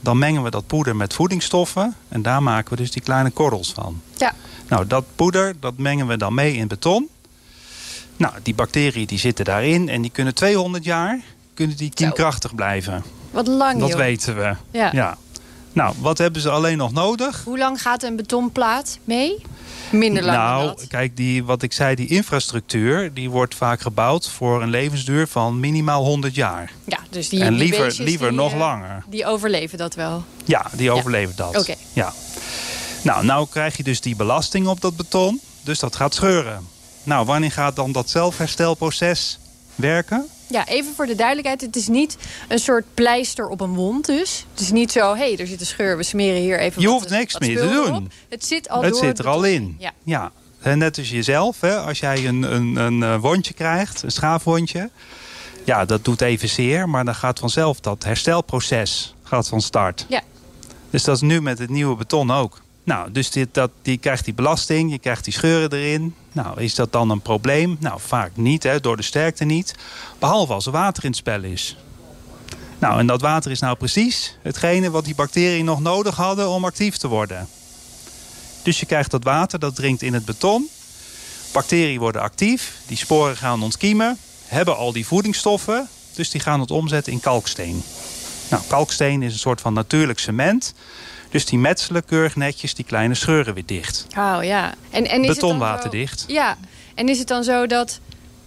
Dan 0.00 0.18
mengen 0.18 0.42
we 0.42 0.50
dat 0.50 0.66
poeder 0.66 0.96
met 0.96 1.14
voedingsstoffen. 1.14 1.94
En 2.08 2.22
daar 2.22 2.42
maken 2.42 2.70
we 2.70 2.76
dus 2.76 2.90
die 2.90 3.02
kleine 3.02 3.30
korrels 3.30 3.72
van. 3.72 4.00
Ja. 4.16 4.34
Nou, 4.68 4.86
dat 4.86 5.04
poeder 5.16 5.54
dat 5.60 5.76
mengen 5.78 6.06
we 6.06 6.16
dan 6.16 6.34
mee 6.34 6.54
in 6.54 6.68
beton. 6.68 7.08
Nou, 8.16 8.34
die 8.42 8.54
bacteriën 8.54 9.06
die 9.06 9.18
zitten 9.18 9.44
daarin. 9.44 9.88
En 9.88 10.02
die 10.02 10.10
kunnen 10.10 10.34
200 10.34 10.84
jaar 10.84 11.20
kunnen 11.54 11.76
die 11.76 11.90
kiemkrachtig 11.94 12.54
blijven. 12.54 13.02
Wat 13.30 13.46
lang, 13.46 13.80
Dat 13.80 13.88
joh. 13.88 13.98
weten 13.98 14.36
we. 14.36 14.54
Ja. 14.70 14.90
ja. 14.92 15.16
Nou, 15.78 15.94
wat 15.98 16.18
hebben 16.18 16.40
ze 16.40 16.50
alleen 16.50 16.76
nog 16.76 16.92
nodig? 16.92 17.42
Hoe 17.44 17.58
lang 17.58 17.82
gaat 17.82 18.02
een 18.02 18.16
betonplaat 18.16 18.98
mee? 19.04 19.42
Minder 19.90 20.22
lang 20.22 20.36
nou, 20.36 20.86
kijk, 20.88 21.16
die, 21.16 21.44
wat 21.44 21.62
ik 21.62 21.72
zei, 21.72 21.94
die 21.94 22.08
infrastructuur... 22.08 23.14
die 23.14 23.30
wordt 23.30 23.54
vaak 23.54 23.80
gebouwd 23.80 24.28
voor 24.28 24.62
een 24.62 24.70
levensduur 24.70 25.26
van 25.26 25.60
minimaal 25.60 26.04
100 26.04 26.34
jaar. 26.34 26.72
Ja, 26.84 26.98
dus 27.10 27.28
die, 27.28 27.40
en 27.40 27.50
die 27.50 27.58
liever, 27.58 27.94
liever 27.98 28.28
die, 28.28 28.38
nog 28.38 28.52
eh, 28.52 28.58
langer. 28.58 29.04
Die 29.08 29.26
overleven 29.26 29.78
dat 29.78 29.94
wel. 29.94 30.24
Ja, 30.44 30.66
die 30.72 30.90
overleven 30.90 31.36
dat. 31.36 31.56
Oké. 31.56 31.74
Ja. 31.92 32.12
Nou, 33.02 33.24
nou 33.24 33.46
krijg 33.50 33.76
je 33.76 33.82
dus 33.82 34.00
die 34.00 34.16
belasting 34.16 34.66
op 34.66 34.80
dat 34.80 34.96
beton. 34.96 35.40
Dus 35.62 35.78
dat 35.78 35.96
gaat 35.96 36.14
scheuren. 36.14 36.66
Nou, 37.02 37.26
wanneer 37.26 37.52
gaat 37.52 37.76
dan 37.76 37.92
dat 37.92 38.10
zelfherstelproces 38.10 39.38
werken? 39.74 40.26
Ja, 40.48 40.66
even 40.66 40.94
voor 40.94 41.06
de 41.06 41.14
duidelijkheid. 41.14 41.60
Het 41.60 41.76
is 41.76 41.88
niet 41.88 42.16
een 42.48 42.58
soort 42.58 42.84
pleister 42.94 43.48
op 43.48 43.60
een 43.60 43.74
wond 43.74 44.06
dus. 44.06 44.46
Het 44.50 44.60
is 44.60 44.70
niet 44.70 44.92
zo, 44.92 45.14
hé, 45.14 45.18
hey, 45.18 45.36
er 45.38 45.46
zit 45.46 45.60
een 45.60 45.66
scheur, 45.66 45.96
we 45.96 46.02
smeren 46.02 46.40
hier 46.40 46.58
even 46.58 46.82
Je 46.82 46.88
wat, 46.88 46.96
hoeft 46.96 47.10
niks 47.10 47.32
wat 47.32 47.42
meer 47.42 47.58
te 47.58 47.68
doen. 47.68 48.10
Het 48.28 48.44
zit 48.44 48.68
al 48.68 48.82
het 48.82 48.92
door 48.92 49.04
zit 49.04 49.18
er 49.18 49.28
al 49.28 49.44
in. 49.44 49.76
Ja. 49.78 49.92
ja. 50.04 50.32
En 50.60 50.78
net 50.78 50.98
als 50.98 51.10
jezelf, 51.10 51.60
hè, 51.60 51.76
als 51.76 51.98
jij 51.98 52.26
een, 52.26 52.42
een, 52.42 52.76
een 52.76 53.02
eh, 53.02 53.20
wondje 53.20 53.54
krijgt, 53.54 54.02
een 54.02 54.10
schaafwondje. 54.10 54.90
Ja, 55.64 55.84
dat 55.84 56.04
doet 56.04 56.20
even 56.20 56.48
zeer, 56.48 56.88
maar 56.88 57.04
dan 57.04 57.14
gaat 57.14 57.38
vanzelf 57.38 57.80
dat 57.80 58.04
herstelproces 58.04 59.14
gaat 59.22 59.48
van 59.48 59.60
start. 59.60 60.06
Ja. 60.08 60.22
Dus 60.90 61.04
dat 61.04 61.14
is 61.16 61.22
nu 61.22 61.42
met 61.42 61.58
het 61.58 61.70
nieuwe 61.70 61.96
beton 61.96 62.30
ook. 62.30 62.60
Nou, 62.88 63.12
dus 63.12 63.30
dit, 63.30 63.54
dat, 63.54 63.70
die 63.82 63.98
krijgt 63.98 64.24
die 64.24 64.34
belasting, 64.34 64.90
je 64.90 64.98
krijgt 64.98 65.24
die 65.24 65.32
scheuren 65.32 65.72
erin. 65.72 66.14
Nou, 66.32 66.60
is 66.60 66.74
dat 66.74 66.92
dan 66.92 67.10
een 67.10 67.20
probleem? 67.20 67.76
Nou, 67.80 68.00
vaak 68.00 68.30
niet, 68.34 68.62
hè, 68.62 68.80
door 68.80 68.96
de 68.96 69.02
sterkte 69.02 69.44
niet. 69.44 69.74
Behalve 70.18 70.52
als 70.52 70.66
er 70.66 70.72
water 70.72 71.04
in 71.04 71.08
het 71.08 71.18
spel 71.18 71.42
is. 71.42 71.76
Nou, 72.78 72.98
en 72.98 73.06
dat 73.06 73.20
water 73.20 73.50
is 73.50 73.60
nou 73.60 73.76
precies 73.76 74.36
hetgene 74.42 74.90
wat 74.90 75.04
die 75.04 75.14
bacteriën 75.14 75.64
nog 75.64 75.80
nodig 75.80 76.16
hadden 76.16 76.48
om 76.48 76.64
actief 76.64 76.96
te 76.96 77.08
worden. 77.08 77.48
Dus 78.62 78.80
je 78.80 78.86
krijgt 78.86 79.10
dat 79.10 79.24
water, 79.24 79.58
dat 79.58 79.74
dringt 79.74 80.02
in 80.02 80.14
het 80.14 80.24
beton. 80.24 80.68
Bacteriën 81.52 81.98
worden 81.98 82.22
actief, 82.22 82.76
die 82.86 82.96
sporen 82.96 83.36
gaan 83.36 83.62
ontkiemen, 83.62 84.18
hebben 84.44 84.76
al 84.76 84.92
die 84.92 85.06
voedingsstoffen. 85.06 85.88
Dus 86.14 86.30
die 86.30 86.40
gaan 86.40 86.60
het 86.60 86.70
omzetten 86.70 87.12
in 87.12 87.20
kalksteen. 87.20 87.82
Nou, 88.50 88.62
kalksteen 88.66 89.22
is 89.22 89.32
een 89.32 89.38
soort 89.38 89.60
van 89.60 89.72
natuurlijk 89.72 90.18
cement. 90.18 90.74
Dus 91.30 91.44
die 91.46 91.58
metselen 91.58 92.04
keurig 92.04 92.36
netjes 92.36 92.74
die 92.74 92.84
kleine 92.84 93.14
scheuren 93.14 93.54
weer 93.54 93.66
dicht. 93.66 94.06
Oh 94.16 94.38
ja. 94.42 94.74
En, 94.90 95.06
en 95.08 95.20
is 95.22 95.28
het 95.28 95.40
dan 95.40 95.48
Betonwaterdicht. 95.48 96.20
zo- 96.20 96.32
Ja. 96.32 96.56
En 96.94 97.08
is 97.08 97.18
het 97.18 97.28
dan 97.28 97.44
zo 97.44 97.66
dat 97.66 98.00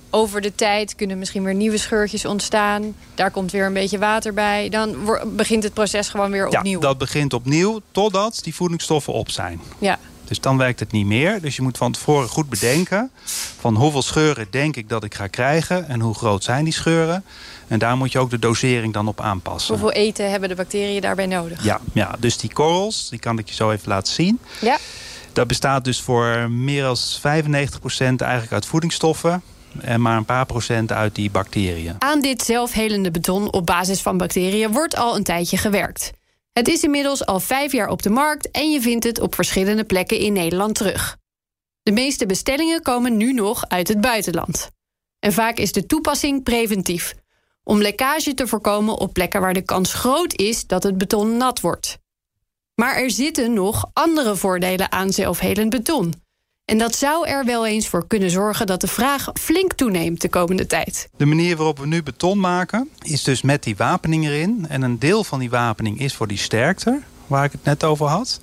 over 0.09 0.41
de 0.41 0.55
tijd 0.55 0.95
kunnen 0.95 1.19
misschien 1.19 1.43
weer 1.43 1.53
nieuwe 1.53 1.77
scheurtjes 1.77 2.25
ontstaan. 2.25 2.95
Daar 3.15 3.31
komt 3.31 3.51
weer 3.51 3.65
een 3.65 3.73
beetje 3.73 3.97
water 3.99 4.33
bij. 4.33 4.69
Dan 4.69 4.95
begint 5.25 5.63
het 5.63 5.73
proces 5.73 6.09
gewoon 6.09 6.31
weer 6.31 6.47
opnieuw. 6.47 6.79
Ja, 6.81 6.87
dat 6.87 6.97
begint 6.97 7.33
opnieuw 7.33 7.81
totdat 7.91 8.39
die 8.43 8.55
voedingsstoffen 8.55 9.13
op 9.13 9.29
zijn. 9.29 9.61
Ja. 9.79 9.99
Dus 10.31 10.39
dan 10.39 10.57
werkt 10.57 10.79
het 10.79 10.91
niet 10.91 11.05
meer. 11.05 11.41
Dus 11.41 11.55
je 11.55 11.61
moet 11.61 11.77
van 11.77 11.91
tevoren 11.91 12.29
goed 12.29 12.49
bedenken... 12.49 13.11
van 13.59 13.75
hoeveel 13.75 14.01
scheuren 14.01 14.47
denk 14.49 14.75
ik 14.75 14.89
dat 14.89 15.03
ik 15.03 15.15
ga 15.15 15.27
krijgen... 15.27 15.87
en 15.87 15.99
hoe 15.99 16.13
groot 16.13 16.43
zijn 16.43 16.63
die 16.63 16.73
scheuren. 16.73 17.23
En 17.67 17.79
daar 17.79 17.97
moet 17.97 18.11
je 18.11 18.19
ook 18.19 18.29
de 18.29 18.39
dosering 18.39 18.93
dan 18.93 19.07
op 19.07 19.21
aanpassen. 19.21 19.73
Hoeveel 19.73 19.91
eten 19.91 20.31
hebben 20.31 20.49
de 20.49 20.55
bacteriën 20.55 21.01
daarbij 21.01 21.25
nodig? 21.25 21.63
Ja, 21.63 21.79
ja 21.93 22.15
dus 22.19 22.37
die 22.37 22.53
korrels, 22.53 23.09
die 23.09 23.19
kan 23.19 23.39
ik 23.39 23.47
je 23.47 23.55
zo 23.55 23.71
even 23.71 23.89
laten 23.89 24.13
zien. 24.13 24.39
Ja. 24.61 24.77
Dat 25.33 25.47
bestaat 25.47 25.83
dus 25.83 26.01
voor 26.01 26.49
meer 26.49 26.83
dan 26.83 26.97
95% 26.97 27.21
eigenlijk 27.97 28.51
uit 28.51 28.65
voedingsstoffen 28.65 29.41
en 29.81 30.01
maar 30.01 30.17
een 30.17 30.25
paar 30.25 30.45
procent 30.45 30.91
uit 30.91 31.15
die 31.15 31.31
bacteriën. 31.31 31.95
Aan 31.99 32.21
dit 32.21 32.41
zelfhelende 32.41 33.11
beton 33.11 33.51
op 33.51 33.65
basis 33.65 34.01
van 34.01 34.17
bacteriën 34.17 34.71
wordt 34.71 34.95
al 34.95 35.15
een 35.15 35.23
tijdje 35.23 35.57
gewerkt. 35.57 36.11
Het 36.53 36.67
is 36.67 36.83
inmiddels 36.83 37.25
al 37.25 37.39
vijf 37.39 37.71
jaar 37.71 37.89
op 37.89 38.01
de 38.01 38.09
markt 38.09 38.51
en 38.51 38.71
je 38.71 38.81
vindt 38.81 39.03
het 39.03 39.19
op 39.19 39.35
verschillende 39.35 39.83
plekken 39.83 40.17
in 40.17 40.33
Nederland 40.33 40.75
terug. 40.75 41.17
De 41.83 41.91
meeste 41.91 42.25
bestellingen 42.25 42.81
komen 42.81 43.17
nu 43.17 43.33
nog 43.33 43.67
uit 43.67 43.87
het 43.87 44.01
buitenland. 44.01 44.69
En 45.19 45.33
vaak 45.33 45.57
is 45.57 45.71
de 45.71 45.85
toepassing 45.85 46.43
preventief, 46.43 47.15
om 47.63 47.81
lekkage 47.81 48.33
te 48.33 48.47
voorkomen 48.47 48.97
op 48.97 49.13
plekken 49.13 49.41
waar 49.41 49.53
de 49.53 49.61
kans 49.61 49.93
groot 49.93 50.33
is 50.33 50.67
dat 50.67 50.83
het 50.83 50.97
beton 50.97 51.37
nat 51.37 51.59
wordt. 51.59 51.97
Maar 52.75 52.95
er 52.95 53.11
zitten 53.11 53.53
nog 53.53 53.89
andere 53.93 54.35
voordelen 54.35 54.91
aan 54.91 55.11
zelfhelend 55.11 55.69
beton. 55.69 56.13
En 56.71 56.77
dat 56.77 56.95
zou 56.95 57.27
er 57.27 57.45
wel 57.45 57.65
eens 57.65 57.87
voor 57.87 58.07
kunnen 58.07 58.29
zorgen 58.29 58.67
dat 58.67 58.81
de 58.81 58.87
vraag 58.87 59.29
flink 59.33 59.73
toeneemt 59.73 60.21
de 60.21 60.29
komende 60.29 60.67
tijd. 60.67 61.09
De 61.17 61.25
manier 61.25 61.55
waarop 61.57 61.79
we 61.79 61.87
nu 61.87 62.03
beton 62.03 62.39
maken 62.39 62.89
is 63.01 63.23
dus 63.23 63.41
met 63.41 63.63
die 63.63 63.75
wapening 63.75 64.25
erin. 64.25 64.65
En 64.69 64.81
een 64.81 64.99
deel 64.99 65.23
van 65.23 65.39
die 65.39 65.49
wapening 65.49 65.99
is 65.99 66.13
voor 66.15 66.27
die 66.27 66.37
sterkte, 66.37 66.99
waar 67.27 67.45
ik 67.45 67.51
het 67.51 67.63
net 67.63 67.83
over 67.83 68.07
had. 68.07 68.39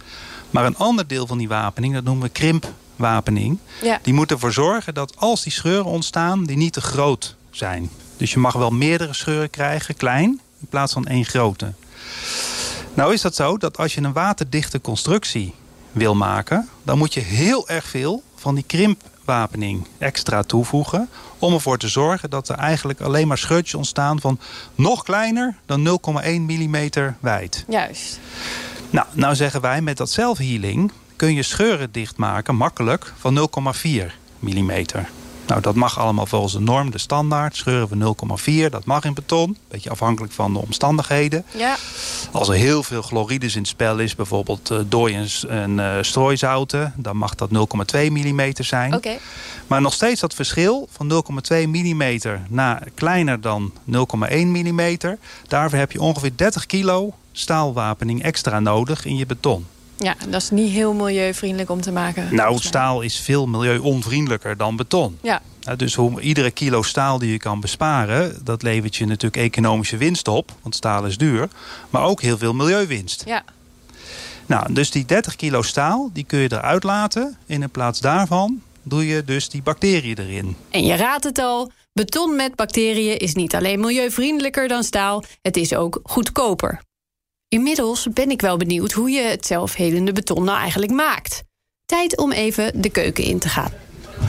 Maar 0.51 0.65
een 0.67 0.77
ander 0.77 1.07
deel 1.07 1.27
van 1.27 1.39
die 1.39 1.49
wapening, 1.49 1.95
dat 1.95 2.05
noemen 2.05 2.23
we 2.23 2.29
krimpwapening. 2.33 3.59
Ja. 3.83 3.99
Die 4.03 4.15
moet 4.15 4.31
ervoor 4.31 4.53
zorgen 4.53 4.95
dat 4.95 5.17
als 5.17 5.43
die 5.43 5.53
scheuren 5.53 5.91
ontstaan, 5.91 6.45
die 6.45 6.57
niet 6.57 6.73
te 6.73 6.81
groot 6.81 7.37
zijn. 7.51 7.91
Dus 8.17 8.33
je 8.33 8.39
mag 8.39 8.55
wel 8.55 8.71
meerdere 8.71 9.15
scheuren 9.15 9.51
krijgen, 9.51 9.97
klein, 9.97 10.41
in 10.61 10.67
plaats 10.69 10.93
van 10.93 11.07
één 11.07 11.25
grote. 11.25 11.73
Nou 12.95 13.13
is 13.13 13.21
dat 13.21 13.35
zo 13.35 13.57
dat 13.57 13.77
als 13.77 13.95
je 13.95 14.03
een 14.03 14.13
waterdichte 14.13 14.81
constructie 14.81 15.55
wil 15.99 16.15
maken... 16.15 16.69
dan 16.83 16.99
moet 16.99 17.15
je 17.15 17.21
heel 17.21 17.69
erg 17.69 17.85
veel 17.85 18.23
van 18.35 18.55
die 18.55 18.65
krimpwapening 18.67 19.87
extra 19.99 20.43
toevoegen... 20.43 21.09
om 21.39 21.53
ervoor 21.53 21.79
te 21.79 21.89
zorgen 21.89 22.31
dat 22.31 22.49
er 22.49 22.57
eigenlijk 22.57 23.01
alleen 23.01 23.29
maar 23.29 23.39
scheurtjes 23.39 23.75
ontstaan... 23.75 24.21
van 24.21 24.39
nog 24.75 25.03
kleiner 25.03 25.55
dan 25.67 26.01
0,1 26.25 26.29
mm 26.41 26.91
wijd. 27.21 27.65
Juist. 27.69 28.21
Nou, 28.91 29.07
nou 29.13 29.35
zeggen 29.35 29.61
wij 29.61 29.81
met 29.81 29.97
dat 29.97 30.11
zelfhealing... 30.11 30.93
kun 31.17 31.35
je 31.35 31.43
scheuren 31.43 31.93
dichtmaken 31.93 32.55
makkelijk 32.55 33.13
van 33.19 33.49
0,4 33.75 34.13
mm. 34.39 34.71
Nou, 35.49 35.61
dat 35.61 35.75
mag 35.75 35.99
allemaal 35.99 36.27
volgens 36.27 36.53
de 36.53 36.61
norm, 36.61 36.91
de 36.91 36.99
standaard. 36.99 37.57
Scheuren 37.57 37.89
we 37.89 38.67
0,4, 38.67 38.71
dat 38.71 38.85
mag 38.85 39.05
in 39.05 39.15
beton. 39.15 39.57
Beetje 39.69 39.91
afhankelijk 39.91 40.33
van 40.33 40.53
de 40.53 40.59
omstandigheden. 40.59 41.45
Ja. 41.55 41.77
Als 42.33 42.49
er 42.49 42.55
heel 42.55 42.83
veel 42.83 43.03
chlorides 43.03 43.55
in 43.55 43.61
het 43.61 43.69
spel 43.69 43.99
is, 43.99 44.15
bijvoorbeeld 44.15 44.71
uh, 44.71 44.79
dooi 44.87 45.27
en, 45.49 45.79
uh, 45.79 45.97
strooizouten... 46.01 46.93
dan 46.97 47.17
mag 47.17 47.35
dat 47.35 47.51
0,2 47.95 48.11
mm 48.11 48.53
zijn. 48.53 48.95
Oké. 48.95 49.17
Maar 49.67 49.81
nog 49.81 49.93
steeds 49.93 50.21
dat 50.21 50.35
verschil 50.35 50.89
van 50.91 51.23
0,2 51.53 51.69
mm 51.69 52.19
naar 52.49 52.89
kleiner 52.95 53.41
dan 53.41 53.73
0,1 53.73 53.95
mm... 54.29 54.97
daarvoor 55.47 55.79
heb 55.79 55.93
je 55.93 56.01
ongeveer 56.01 56.33
30 56.37 56.67
kilo 56.67 57.15
staalwapening 57.33 58.23
extra 58.23 58.61
nodig 58.61 59.05
in 59.05 59.17
je 59.17 59.27
beton. 59.27 59.67
Ja, 59.99 60.17
dat 60.29 60.43
is 60.43 60.51
niet 60.51 60.71
heel 60.71 60.93
milieuvriendelijk 60.93 61.71
om 61.71 61.81
te 61.81 61.93
maken. 61.93 62.35
Nou, 62.35 62.59
staal 62.59 63.01
is 63.01 63.19
veel 63.19 63.47
milieuonvriendelijker 63.47 64.57
dan 64.57 64.77
beton. 64.77 65.19
Ja. 65.23 65.43
Dus 65.77 65.95
hoe, 65.95 66.21
iedere 66.21 66.51
kilo 66.51 66.83
staal 66.83 67.19
die 67.19 67.33
je 67.33 67.39
kan 67.39 67.61
besparen... 67.61 68.45
dat 68.45 68.63
levert 68.63 68.97
je 68.97 69.07
natuurlijk 69.07 69.43
economische 69.43 69.97
winst 69.97 70.29
op. 70.29 70.53
Want 70.63 70.75
staal 70.75 71.07
is 71.07 71.19
duur. 71.19 71.49
Maar 71.91 72.03
ook 72.03 72.21
heel 72.21 72.39
veel 72.39 72.55
milieuwinst. 72.55 73.23
Ja. 73.27 73.45
Nou, 74.47 74.73
dus 74.73 74.91
die 74.91 75.05
30 75.05 75.37
kilo 75.37 75.63
staal, 75.63 76.11
die 76.13 76.25
kun 76.25 76.39
je 76.39 76.53
eruit 76.53 76.83
laten. 76.83 77.37
En 77.47 77.63
in 77.63 77.71
plaats 77.71 78.01
daarvan 78.01 78.63
doe 78.83 79.07
je 79.07 79.25
dus 79.25 79.49
die 79.49 79.63
bacteriën 79.63 80.19
erin. 80.19 80.57
En 80.71 80.85
je 80.85 80.95
raadt 80.95 81.25
het 81.25 81.39
al, 81.39 81.71
beton 81.93 82.37
met 82.37 82.55
bacteriën 82.55 83.17
is 83.17 83.35
niet 83.35 83.55
alleen 83.55 83.81
milieuvriendelijker 83.81 84.69
dan 84.69 84.83
staal... 84.83 85.25
het 85.43 85.57
is 85.57 85.75
ook 85.75 86.01
goedkoper. 86.03 86.81
Inmiddels 87.49 88.07
ben 88.13 88.31
ik 88.31 88.41
wel 88.41 88.57
benieuwd 88.57 88.93
hoe 88.93 89.11
je 89.11 89.21
het 89.21 89.47
zelfhelende 89.47 90.13
beton 90.13 90.45
nou 90.45 90.59
eigenlijk 90.59 90.93
maakt. 90.93 91.43
Tijd 91.87 92.17
om 92.17 92.33
even 92.33 92.81
de 92.81 92.91
keuken 92.91 93.25
in 93.25 93.39
te 93.39 93.49
gaan. 93.49 93.71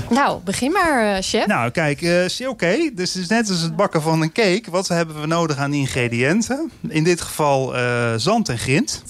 Nou, 0.10 0.44
begin 0.44 0.72
maar, 0.72 1.16
uh, 1.16 1.22
chef. 1.22 1.46
Nou, 1.46 1.72
kijk, 1.72 2.02
uh, 2.02 2.24
oké. 2.40 2.48
Okay. 2.48 2.92
Dus 2.96 3.14
het 3.14 3.24
is 3.24 3.30
net 3.30 3.50
als 3.50 3.62
het 3.62 3.76
bakken 3.76 4.02
van 4.02 4.22
een 4.22 4.32
cake. 4.32 4.64
Wat 4.70 4.88
hebben 4.88 5.22
we 5.22 5.28
nodig 5.28 5.58
aan 5.58 5.74
ingrediënten? 5.74 6.72
In 6.88 7.04
dit 7.04 7.22
geval 7.22 7.76
uh, 7.76 8.14
zand 8.18 8.50
en 8.50 8.58
grind. 8.58 9.04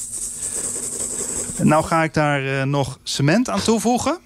Nou 1.58 1.84
ga 1.86 2.04
ik 2.04 2.14
daar 2.14 2.68
nog 2.68 3.00
cement 3.04 3.50
aan 3.50 3.62
toevoegen. 3.62 4.18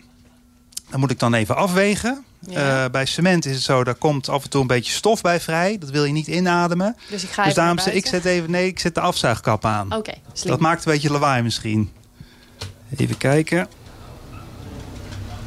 Dat 0.90 1.00
moet 1.00 1.12
ik 1.12 1.20
dan 1.20 1.34
even 1.34 1.56
afwegen. 1.56 2.26
Ja. 2.48 2.84
Uh, 2.84 2.92
bij 2.92 3.06
cement 3.06 3.46
is 3.46 3.56
het 3.56 3.64
zo, 3.64 3.84
daar 3.84 3.96
komt 3.96 4.30
af 4.30 4.44
en 4.44 4.50
toe 4.50 4.62
een 4.62 4.68
beetje 4.68 4.94
stof 4.94 5.22
bij 5.22 5.40
vrij. 5.40 5.78
Dat 5.78 5.90
wil 5.90 6.04
je 6.04 6.12
niet 6.12 6.28
inademen. 6.28 6.96
Dus 7.10 7.24
ik 7.24 7.30
ga 7.30 7.44
dus 7.44 7.54
daarom 7.54 7.80
zet 7.80 7.96
ik 7.96 8.06
zet 8.06 8.26
even, 8.26 8.52
nee, 8.52 8.68
ik 8.68 8.80
zet 8.80 8.96
de 8.96 9.02
afzuigkap 9.02 9.66
aan. 9.66 9.86
Oké, 9.86 9.96
okay, 9.96 10.22
Dat 10.44 10.60
maakt 10.60 10.86
een 10.86 10.92
beetje 10.92 11.12
lawaai 11.12 11.42
misschien. 11.42 11.92
Even 12.96 13.18
kijken. 13.18 13.68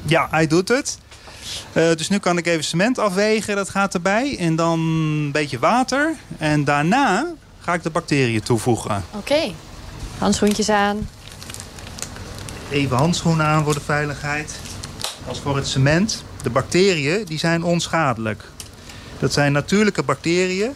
Ja, 0.03 0.29
hij 0.31 0.47
doet 0.47 0.69
het. 0.69 0.99
Uh, 1.73 1.95
dus 1.95 2.09
nu 2.09 2.19
kan 2.19 2.39
ik 2.39 2.47
even 2.47 2.65
cement 2.65 2.99
afwegen, 2.99 3.57
dat 3.57 3.71
gaat 3.71 3.95
erbij. 3.95 4.37
En 4.39 4.57
dan 4.57 4.81
een 4.81 5.33
beetje 5.33 5.59
water. 5.59 6.15
En 6.39 6.65
daarna 6.65 7.33
ga 7.61 7.75
ik 7.75 7.83
de 7.83 7.91
bacteriën 7.91 8.43
toevoegen. 8.43 9.05
Oké, 9.11 9.17
okay. 9.17 9.55
handschoentjes 10.19 10.69
aan. 10.69 11.09
Even 12.71 12.97
handschoenen 12.97 13.47
aan 13.47 13.65
voor 13.65 13.75
de 13.75 13.81
veiligheid. 13.81 14.55
Als 15.27 15.41
voor 15.41 15.57
het 15.57 15.69
cement. 15.69 16.25
De 16.47 16.53
bacteriën 16.53 17.25
die 17.25 17.39
zijn 17.39 17.63
onschadelijk. 17.63 18.45
Dat 19.19 19.33
zijn 19.33 19.53
natuurlijke 19.53 20.03
bacteriën. 20.03 20.75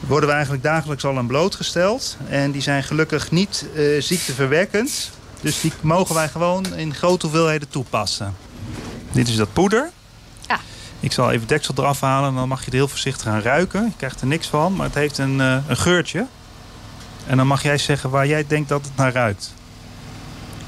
Worden 0.00 0.28
we 0.28 0.34
eigenlijk 0.34 0.64
dagelijks 0.64 1.04
al 1.04 1.18
aan 1.18 1.26
blootgesteld. 1.26 2.16
En 2.28 2.50
die 2.50 2.62
zijn 2.62 2.82
gelukkig 2.82 3.30
niet 3.30 3.66
uh, 3.74 4.02
ziekteverwekkend. 4.02 5.10
Dus 5.40 5.60
die 5.60 5.72
mogen 5.80 6.14
wij 6.14 6.28
gewoon 6.28 6.74
in 6.76 6.94
grote 6.94 7.26
hoeveelheden 7.26 7.68
toepassen. 7.68 8.36
Dit 9.12 9.28
is 9.28 9.36
dat 9.36 9.52
poeder. 9.52 9.90
Ja. 10.48 10.60
Ik 11.00 11.12
zal 11.12 11.30
even 11.30 11.46
deksel 11.46 11.74
eraf 11.76 12.00
halen 12.00 12.28
en 12.28 12.34
dan 12.34 12.48
mag 12.48 12.58
je 12.58 12.64
het 12.64 12.74
heel 12.74 12.88
voorzichtig 12.88 13.22
gaan 13.22 13.42
ruiken. 13.42 13.84
Je 13.84 13.96
krijgt 13.96 14.20
er 14.20 14.26
niks 14.26 14.46
van, 14.46 14.76
maar 14.76 14.86
het 14.86 14.94
heeft 14.94 15.18
een, 15.18 15.38
uh, 15.38 15.56
een 15.66 15.76
geurtje. 15.76 16.26
En 17.26 17.36
dan 17.36 17.46
mag 17.46 17.62
jij 17.62 17.78
zeggen 17.78 18.10
waar 18.10 18.26
jij 18.26 18.44
denkt 18.46 18.68
dat 18.68 18.84
het 18.84 18.96
naar 18.96 19.12
ruikt. 19.12 19.52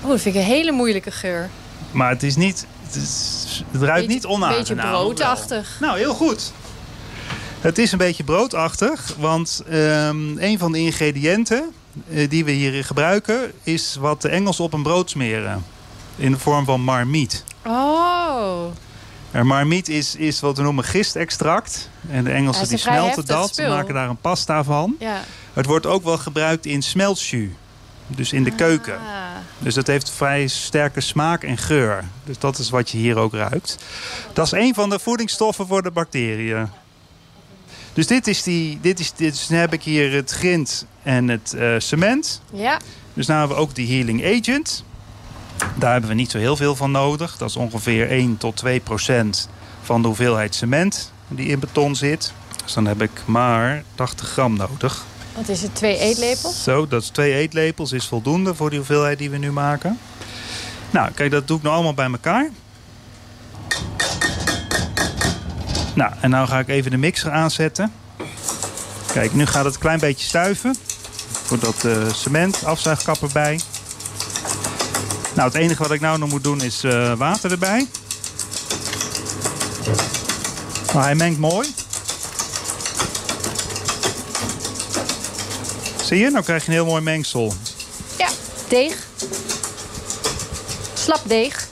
Oh, 0.01 0.09
dat 0.09 0.21
vind 0.21 0.35
ik 0.35 0.41
een 0.41 0.47
hele 0.47 0.73
moeilijke 0.73 1.11
geur. 1.11 1.51
Maar 1.91 2.11
het 2.11 2.23
is 2.23 2.37
niet... 2.37 2.67
Het, 2.93 3.03
is, 3.03 3.65
het 3.71 3.83
ruikt 3.83 4.07
beetje, 4.07 4.15
niet 4.15 4.27
onaangenaam. 4.27 4.59
Een 4.59 4.65
beetje 4.65 4.91
broodachtig. 4.91 5.77
Nou, 5.81 5.99
heel 5.99 6.15
goed. 6.15 6.53
Het 7.61 7.79
is 7.79 7.93
een 7.93 7.99
beetje 7.99 8.25
broodachtig, 8.25 9.15
want 9.19 9.63
um, 9.73 10.39
een 10.39 10.59
van 10.59 10.73
de 10.73 10.79
ingrediënten 10.79 11.73
uh, 12.09 12.29
die 12.31 12.45
we 12.45 12.51
hier 12.51 12.85
gebruiken... 12.85 13.53
is 13.63 13.97
wat 14.01 14.23
de 14.23 14.29
Engels 14.29 14.61
op 14.61 14.73
een 14.73 14.83
brood 14.83 15.11
smeren. 15.11 15.65
In 16.17 16.33
de 16.33 16.39
vorm 16.39 16.65
van 16.65 16.81
marmiet. 16.81 17.45
Oh. 17.67 18.65
En 19.31 19.47
marmiet 19.47 19.89
is, 19.89 20.17
is 20.17 20.41
wat 20.41 20.57
we 20.57 20.63
noemen 20.63 20.85
gistextract. 20.85 21.91
En 22.11 22.25
de 22.25 22.31
Engelsen 22.31 22.63
Ja, 22.63 22.69
die 22.69 22.79
smelten 22.79 23.27
dat, 23.27 23.49
spul. 23.49 23.69
maken 23.69 23.95
daar 23.95 24.09
een 24.09 24.21
pasta 24.21 24.65
van. 24.65 24.97
Ja. 24.99 25.25
Het 25.53 25.67
wordt 25.67 25.87
ook 25.87 26.05
wel 26.05 26.19
gebruikt 26.19 26.67
in 26.67 26.83
smeltjus. 26.83 27.51
Dus 28.07 28.33
in 28.33 28.45
de 28.45 28.51
keuken. 28.51 28.99
Dus 29.63 29.75
dat 29.75 29.87
heeft 29.87 30.11
vrij 30.11 30.47
sterke 30.47 31.01
smaak 31.01 31.43
en 31.43 31.59
geur. 31.59 32.05
Dus 32.25 32.39
dat 32.39 32.59
is 32.59 32.71
wat 32.71 32.91
je 32.91 32.99
hier 32.99 33.17
ook 33.17 33.33
ruikt. 33.33 33.79
Dat 34.33 34.47
is 34.47 34.53
een 34.53 34.75
van 34.75 34.91
de 34.91 34.99
voedingsstoffen 34.99 35.67
voor 35.67 35.83
de 35.83 35.91
bacteriën. 35.91 36.69
Dus 37.93 38.07
dit 38.07 38.27
is 38.27 38.43
die, 38.43 38.79
dit 38.81 39.01
is, 39.01 39.13
dit 39.13 39.35
is, 39.35 39.47
dan 39.47 39.59
heb 39.59 39.73
ik 39.73 39.83
hier 39.83 40.13
het 40.13 40.31
grind 40.31 40.87
en 41.03 41.29
het 41.29 41.53
eh, 41.53 41.75
cement. 41.79 42.43
Ja. 42.53 42.79
Dus 43.15 43.27
nu 43.27 43.35
hebben 43.35 43.57
we 43.57 43.63
ook 43.63 43.75
die 43.75 43.95
healing 43.95 44.25
agent. 44.25 44.85
Daar 45.77 45.93
hebben 45.93 46.11
we 46.11 46.17
niet 46.17 46.31
zo 46.31 46.39
heel 46.39 46.57
veel 46.57 46.77
van 46.77 46.91
nodig. 46.91 47.37
Dat 47.37 47.49
is 47.49 47.57
ongeveer 47.57 48.11
1 48.11 48.37
tot 48.37 48.57
2 48.57 48.81
procent 48.81 49.49
van 49.83 50.03
de 50.03 50.09
hoeveelheid 50.09 50.55
cement 50.55 51.13
die 51.29 51.49
in 51.49 51.59
beton 51.59 51.97
zit. 51.97 52.33
Dus 52.65 52.73
dan 52.73 52.87
heb 52.87 53.03
ik 53.03 53.11
maar 53.25 53.83
80 53.95 54.29
gram 54.29 54.57
nodig. 54.57 55.05
Wat 55.35 55.49
is 55.49 55.63
het? 55.63 55.75
Twee 55.75 55.99
eetlepels? 55.99 56.63
Zo, 56.63 56.89
dat 56.89 57.03
is 57.03 57.09
twee 57.09 57.35
eetlepels 57.35 57.93
is 57.93 58.07
voldoende 58.07 58.55
voor 58.55 58.69
die 58.71 58.79
hoeveelheid 58.79 59.19
die 59.19 59.31
we 59.31 59.39
nu 59.39 59.53
maken. 59.53 59.99
Nou, 60.91 61.13
kijk, 61.13 61.31
dat 61.31 61.47
doe 61.47 61.57
ik 61.57 61.63
nou 61.63 61.75
allemaal 61.75 61.95
bij 61.95 62.11
elkaar. 62.11 62.51
Nou, 65.95 66.13
en 66.21 66.31
nou 66.31 66.49
ga 66.49 66.59
ik 66.59 66.69
even 66.69 66.91
de 66.91 66.97
mixer 66.97 67.31
aanzetten. 67.31 67.93
Kijk, 69.13 69.35
nu 69.35 69.47
gaat 69.47 69.65
het 69.65 69.75
een 69.75 69.81
klein 69.81 69.99
beetje 69.99 70.27
stuiven. 70.27 70.77
Voor 71.31 71.59
dat 71.59 71.85
uh, 71.85 72.09
cement, 72.13 72.65
afzuigkap 72.65 73.23
erbij. 73.23 73.61
Nou, 75.35 75.49
het 75.49 75.57
enige 75.57 75.83
wat 75.83 75.93
ik 75.93 76.01
nou 76.01 76.19
nog 76.19 76.31
moet 76.31 76.45
doen 76.45 76.61
is 76.61 76.85
uh, 76.85 77.13
water 77.13 77.51
erbij. 77.51 77.87
Nou, 80.93 81.05
hij 81.05 81.15
mengt 81.15 81.39
mooi. 81.39 81.69
Zie 86.03 86.19
je? 86.19 86.31
Nou 86.31 86.45
krijg 86.45 86.63
je 86.63 86.69
een 86.69 86.75
heel 86.75 86.87
mooi 86.87 87.03
mengsel. 87.03 87.53
Ja, 88.19 88.29
deeg. 88.69 89.07
Slap 90.95 91.21
deeg. 91.27 91.69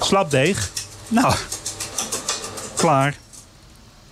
Slap 0.00 0.30
deeg. 0.30 0.70
Nou, 1.08 1.34
klaar. 2.76 3.16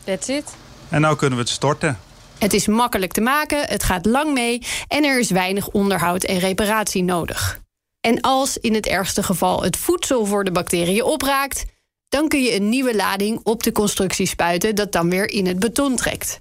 That's 0.04 0.28
it. 0.28 0.44
En 0.88 1.00
nou 1.00 1.16
kunnen 1.16 1.38
we 1.38 1.44
het 1.44 1.52
storten. 1.52 1.98
Het 2.38 2.52
is 2.52 2.66
makkelijk 2.66 3.12
te 3.12 3.20
maken, 3.20 3.68
het 3.68 3.82
gaat 3.82 4.06
lang 4.06 4.32
mee 4.32 4.62
en 4.88 5.04
er 5.04 5.18
is 5.18 5.30
weinig 5.30 5.68
onderhoud 5.68 6.24
en 6.24 6.38
reparatie 6.38 7.02
nodig. 7.02 7.60
En 8.00 8.20
als 8.20 8.58
in 8.58 8.74
het 8.74 8.86
ergste 8.86 9.22
geval 9.22 9.62
het 9.62 9.76
voedsel 9.76 10.26
voor 10.26 10.44
de 10.44 10.52
bacteriën 10.52 11.02
opraakt, 11.02 11.64
dan 12.08 12.28
kun 12.28 12.42
je 12.42 12.54
een 12.54 12.68
nieuwe 12.68 12.96
lading 12.96 13.40
op 13.42 13.62
de 13.62 13.72
constructie 13.72 14.26
spuiten 14.26 14.74
dat 14.74 14.92
dan 14.92 15.10
weer 15.10 15.30
in 15.30 15.46
het 15.46 15.58
beton 15.58 15.96
trekt. 15.96 16.40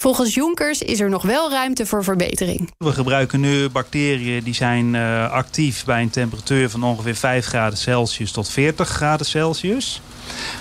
Volgens 0.00 0.34
Jonkers 0.34 0.82
is 0.82 1.00
er 1.00 1.08
nog 1.08 1.22
wel 1.22 1.50
ruimte 1.50 1.86
voor 1.86 2.04
verbetering. 2.04 2.70
We 2.78 2.92
gebruiken 2.92 3.40
nu 3.40 3.68
bacteriën 3.68 4.42
die 4.42 4.54
zijn 4.54 4.94
uh, 4.94 5.30
actief 5.30 5.84
bij 5.84 6.02
een 6.02 6.10
temperatuur 6.10 6.70
van 6.70 6.82
ongeveer 6.82 7.14
5 7.14 7.46
graden 7.46 7.78
Celsius 7.78 8.32
tot 8.32 8.48
40 8.48 8.88
graden 8.88 9.26
Celsius. 9.26 10.00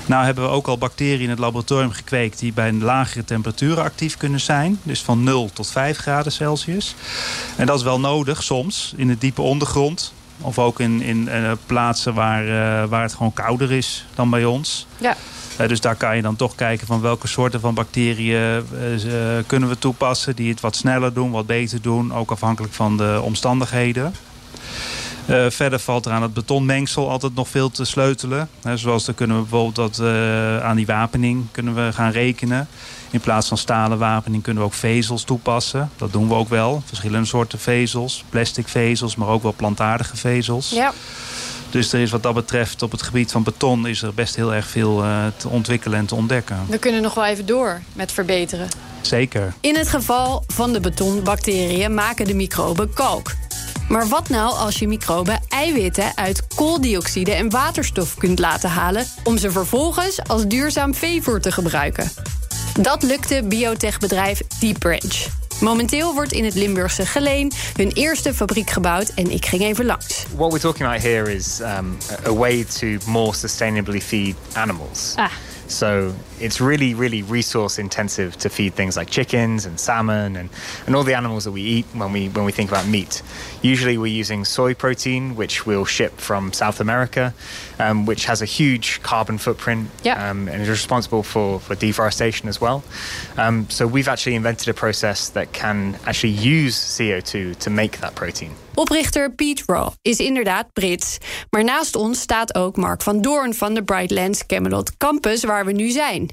Nou 0.06 0.26
hebben 0.26 0.44
we 0.44 0.50
ook 0.50 0.68
al 0.68 0.78
bacteriën 0.78 1.22
in 1.22 1.30
het 1.30 1.40
laboratorium 1.40 1.92
gekweekt 1.92 2.40
die 2.40 2.54
bij 2.54 2.68
een 2.68 2.84
lagere 2.84 3.24
temperaturen 3.24 3.84
actief 3.84 4.18
kunnen 4.18 4.40
zijn. 4.40 4.80
Dus 4.84 5.02
van 5.02 5.24
0 5.24 5.50
tot 5.54 5.72
5 5.72 5.98
graden 5.98 6.32
Celsius. 6.32 6.96
En 7.58 7.66
dat 7.66 7.78
is 7.78 7.84
wel 7.84 8.00
nodig 8.00 8.44
soms 8.44 8.94
in 8.96 9.08
de 9.08 9.18
diepe 9.18 9.42
ondergrond. 9.42 10.14
Of 10.42 10.60
ook 10.60 10.80
in, 10.80 11.02
in 11.02 11.28
uh, 11.28 11.52
plaatsen 11.66 12.14
waar, 12.14 12.44
uh, 12.46 12.90
waar 12.90 13.02
het 13.02 13.14
gewoon 13.14 13.34
kouder 13.34 13.72
is 13.72 14.06
dan 14.16 14.30
bij 14.30 14.46
ons. 14.46 14.88
Ja. 14.98 15.16
Uh, 15.62 15.68
dus 15.68 15.82
daar 15.82 15.96
kan 15.96 16.16
je 16.16 16.22
dan 16.22 16.36
toch 16.36 16.56
kijken 16.56 16.88
van 16.88 17.02
welke 17.02 17.28
soorten 17.28 17.60
van 17.60 17.74
bacteriën 17.74 18.64
kunnen 19.48 19.70
we 19.70 19.78
toepassen. 19.80 20.36
Die 20.36 20.50
het 20.50 20.62
wat 20.62 20.76
sneller 20.76 21.14
doen, 21.14 21.32
wat 21.32 21.46
beter 21.46 21.82
doen. 21.82 22.14
Ook 22.14 22.32
afhankelijk 22.32 22.74
van 22.74 22.98
de 22.98 23.20
omstandigheden. 23.24 24.14
Uh, 25.30 25.50
verder 25.50 25.80
valt 25.80 26.06
er 26.06 26.12
aan 26.12 26.22
het 26.22 26.34
betonmengsel 26.34 27.10
altijd 27.10 27.36
nog 27.36 27.48
veel 27.48 27.70
te 27.72 27.86
sleutelen. 27.86 28.50
Zoals 28.74 29.06
dan 29.06 29.16
kunnen 29.16 29.36
we 29.36 29.42
bijvoorbeeld 29.42 29.76
dat, 29.76 30.00
uh, 30.02 30.64
aan 30.64 30.76
die 30.76 30.86
wapening 30.86 31.46
kunnen 31.52 31.76
we 31.76 31.94
gaan 31.94 32.12
rekenen. 32.12 32.68
In 33.12 33.20
plaats 33.20 33.48
van 33.48 33.58
stalen 33.58 33.98
wapening 33.98 34.44
kunnen 34.44 34.64
we 34.64 34.70
ook 34.70 34.76
vezels 34.76 35.24
toepassen. 35.24 35.90
Dat 35.96 36.12
doen 36.12 36.28
we 36.28 36.34
ook 36.34 36.50
wel. 36.50 36.82
Verschillende 36.86 37.28
soorten 37.28 37.60
vezels. 37.60 38.24
Plastic 38.30 38.68
vezels, 38.68 39.16
maar 39.16 39.28
ook 39.28 39.44
wel 39.44 39.54
plantaardige 39.54 40.18
vezels. 40.18 40.70
Ja. 40.70 40.94
Dus 41.70 41.94
er 41.94 42.00
is 42.00 42.12
wat 42.12 42.24
dat 42.24 42.34
betreft 42.34 42.82
op 42.82 42.92
het 42.92 43.02
gebied 43.02 43.32
van 43.32 43.44
beton... 43.44 43.88
is 43.88 44.02
er 44.02 44.14
best 44.14 44.36
heel 44.36 44.54
erg 44.54 44.68
veel 44.68 45.04
uh, 45.04 45.26
te 45.38 45.50
ontwikkelen 45.50 46.00
en 46.00 46.06
te 46.06 46.16
ontdekken. 46.16 46.66
We 46.68 46.78
kunnen 46.78 47.02
nog 47.02 47.14
wel 47.14 47.26
even 47.26 47.46
door 47.46 47.82
met 47.94 48.12
verbeteren. 48.12 48.68
Zeker. 49.02 49.54
In 49.62 49.76
het 49.76 49.88
geval 49.88 50.44
van 50.48 50.74
de 50.74 50.80
betonbacteriën 50.80 51.94
maken 51.94 52.26
de 52.26 52.34
microben 52.34 52.94
kalk. 52.94 53.32
Maar 53.90 54.08
wat 54.08 54.30
nou 54.30 54.54
als 54.54 54.80
je 54.80 54.88
microben 54.88 55.40
eiwitten 55.48 56.12
uit 56.16 56.48
kooldioxide 56.56 57.32
en 57.32 57.50
waterstof 57.50 58.16
kunt 58.16 58.40
laten 58.40 58.70
halen... 58.70 59.06
om 59.24 59.38
ze 59.38 59.52
vervolgens 59.52 60.24
als 60.28 60.48
duurzaam 60.48 60.96
veevoer 60.96 61.42
te 61.42 61.52
gebruiken? 61.52 62.12
Dat 62.82 63.04
lukte 63.04 63.44
biotechbedrijf 63.44 64.42
Deep 64.60 64.80
Branch. 64.80 65.28
Momenteel 65.62 66.14
wordt 66.14 66.32
in 66.32 66.44
het 66.44 66.56
Limburgse 66.56 67.06
Geleen 67.06 67.52
hun 67.76 67.92
eerste 67.92 68.34
fabriek 68.34 68.70
gebouwd 68.70 69.10
en 69.16 69.32
ik 69.32 69.46
ging 69.46 69.62
even 69.62 69.86
langs. 69.86 70.26
What 70.36 70.52
we're 70.52 70.60
talking 70.60 70.88
about 70.88 71.02
here 71.02 71.34
is 71.36 71.60
um, 71.60 71.98
a 72.26 72.34
way 72.34 72.64
to 72.64 72.88
more 73.06 73.34
sustainably 73.34 74.02
feed 74.02 74.36
animals. 74.54 75.14
Ah. 75.16 75.32
So 75.68 76.14
it's 76.40 76.62
really, 76.62 76.94
really 76.94 77.22
resource 77.22 77.80
intensive 77.80 78.38
to 78.38 78.50
feed 78.50 78.74
things 78.74 78.96
like 78.98 79.10
chickens 79.10 79.66
and 79.66 79.80
salmon 79.80 80.36
and, 80.36 80.50
and 80.86 80.96
all 80.96 81.04
the 81.04 81.14
animals 81.14 81.44
that 81.44 81.52
we 81.52 81.62
eat 81.62 81.86
when 81.94 82.12
we 82.12 82.30
when 82.30 82.46
we 82.46 82.52
think 82.52 82.70
about 82.70 82.88
meat. 82.88 83.22
Usually 83.62 83.98
we're 83.98 84.08
using 84.08 84.46
soy 84.46 84.74
protein, 84.74 85.36
which 85.36 85.66
we'll 85.66 85.86
ship 85.86 86.18
from 86.18 86.54
South 86.54 86.80
America, 86.80 87.34
um, 87.80 88.06
which 88.06 88.26
has 88.26 88.42
a 88.42 88.46
huge 88.46 89.02
carbon 89.02 89.38
footprint 89.38 89.90
yeah. 90.04 90.30
um, 90.30 90.48
and 90.48 90.62
is 90.62 90.70
responsible 90.70 91.24
for, 91.24 91.60
for 91.60 91.76
deforestation 91.76 92.48
as 92.50 92.62
well. 92.62 92.84
Um, 93.38 93.70
so 93.70 93.88
we've 93.88 94.08
actually 94.08 94.36
invented 94.36 94.68
a 94.70 94.74
process 94.74 95.30
that 95.30 95.54
can 95.54 95.98
actually 96.06 96.34
use 96.34 96.76
CO2 96.76 97.58
to 97.58 97.70
make 97.70 98.00
that 98.00 98.16
protein. 98.16 98.56
Oprichter 98.76 99.36
Pete 99.36 99.64
Raw 99.66 99.92
is 100.02 100.20
inderdaad 100.20 100.74
Brits. 100.74 101.18
Maar 101.50 101.64
naast 101.64 101.96
ons 101.96 102.20
staat 102.20 102.56
ook 102.56 102.76
Mark 102.76 103.02
van 103.02 103.22
Doorn 103.22 103.54
van 103.54 103.74
de 103.74 103.84
Brightlands 103.84 104.46
Camelot 104.46 104.98
Campus, 104.98 105.44
waar 105.44 105.66
we 105.66 105.72
nu 105.72 105.90
zijn. 105.90 106.29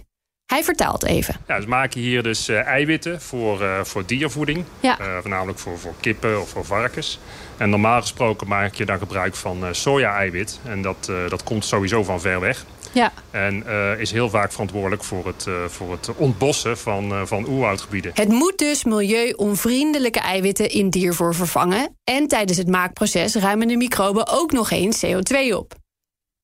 Hij 0.47 0.65
vertaalt 0.65 1.05
even. 1.05 1.35
Ja, 1.47 1.61
we 1.61 1.67
maken 1.67 2.01
hier 2.01 2.23
dus 2.23 2.49
uh, 2.49 2.61
eiwitten 2.61 3.21
voor, 3.21 3.63
uh, 3.63 3.85
voor 3.85 4.07
diervoeding. 4.07 4.65
Ja. 4.81 5.01
Uh, 5.01 5.07
voornamelijk 5.21 5.59
voor, 5.59 5.79
voor 5.79 5.95
kippen 6.01 6.41
of 6.41 6.49
voor 6.49 6.65
varkens. 6.65 7.19
En 7.57 7.71
normaal 7.71 8.01
gesproken 8.01 8.49
maak 8.49 8.75
je 8.75 8.85
dan 8.85 8.99
gebruik 8.99 9.35
van 9.35 9.75
soja-eiwit. 9.75 10.61
En 10.65 10.83
dat, 10.83 11.13
dat 11.29 11.43
komt 11.43 11.65
sowieso 11.65 12.03
van 12.03 12.21
ver 12.21 12.41
weg. 12.41 12.65
Ja. 12.93 13.13
En 13.31 13.65
is 13.99 14.11
heel 14.11 14.31
vaak 14.31 14.53
verantwoordelijk 14.53 15.05
voor 15.05 15.27
het, 15.27 15.47
voor 15.67 15.93
het 15.93 16.15
ontbossen 16.17 16.79
van, 16.79 17.27
van 17.27 17.49
oerwoudgebieden. 17.49 18.11
Het 18.15 18.29
moet 18.29 18.59
dus 18.59 18.85
milieu-onvriendelijke 18.85 20.21
eiwitten 20.21 20.71
in 20.71 20.91
diervoer 20.91 21.35
vervangen. 21.35 21.97
En 22.05 22.27
tijdens 22.27 22.59
het 22.59 22.69
maakproces 22.69 23.35
ruimen 23.35 23.69
de 23.69 23.77
microben 23.77 24.29
ook 24.29 24.53
nog 24.53 24.71
eens 24.71 25.05
CO2 25.07 25.55
op. 25.55 25.76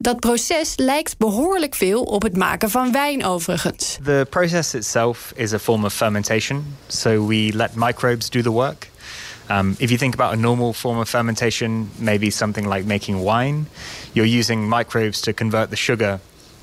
Dat 0.03 0.21
proces 0.21 0.73
lijkt 0.77 1.19
behoorlijk 1.19 1.75
veel 1.75 2.03
op 2.03 2.23
het 2.23 2.37
maken 2.37 2.71
van 2.71 2.93
wijn 2.93 3.25
overigens. 3.25 3.99
The 4.05 4.27
process 4.31 4.75
itself 4.75 5.33
is 5.37 5.53
a 5.53 5.59
form 5.59 5.85
of 5.85 5.95
fermentation. 5.95 6.77
So 6.87 7.27
we 7.27 7.51
let 7.55 7.71
microbes 7.75 8.31
do 8.31 8.41
the 8.43 8.51
work. 8.51 8.91
Um, 9.51 9.75
if 9.79 9.89
you 9.89 9.99
think 9.99 10.15
about 10.15 10.33
a 10.33 10.37
normal 10.37 10.73
form 10.73 10.99
of 10.99 11.09
fermentation, 11.09 11.91
maybe 11.97 12.31
something 12.31 12.73
like 12.75 12.87
making 12.87 13.23
wine, 13.23 13.67
you're 14.13 14.39
using 14.39 14.69
microbes 14.69 15.21
to 15.21 15.33
convert 15.33 15.71
the 15.71 15.77
sugar 15.77 16.21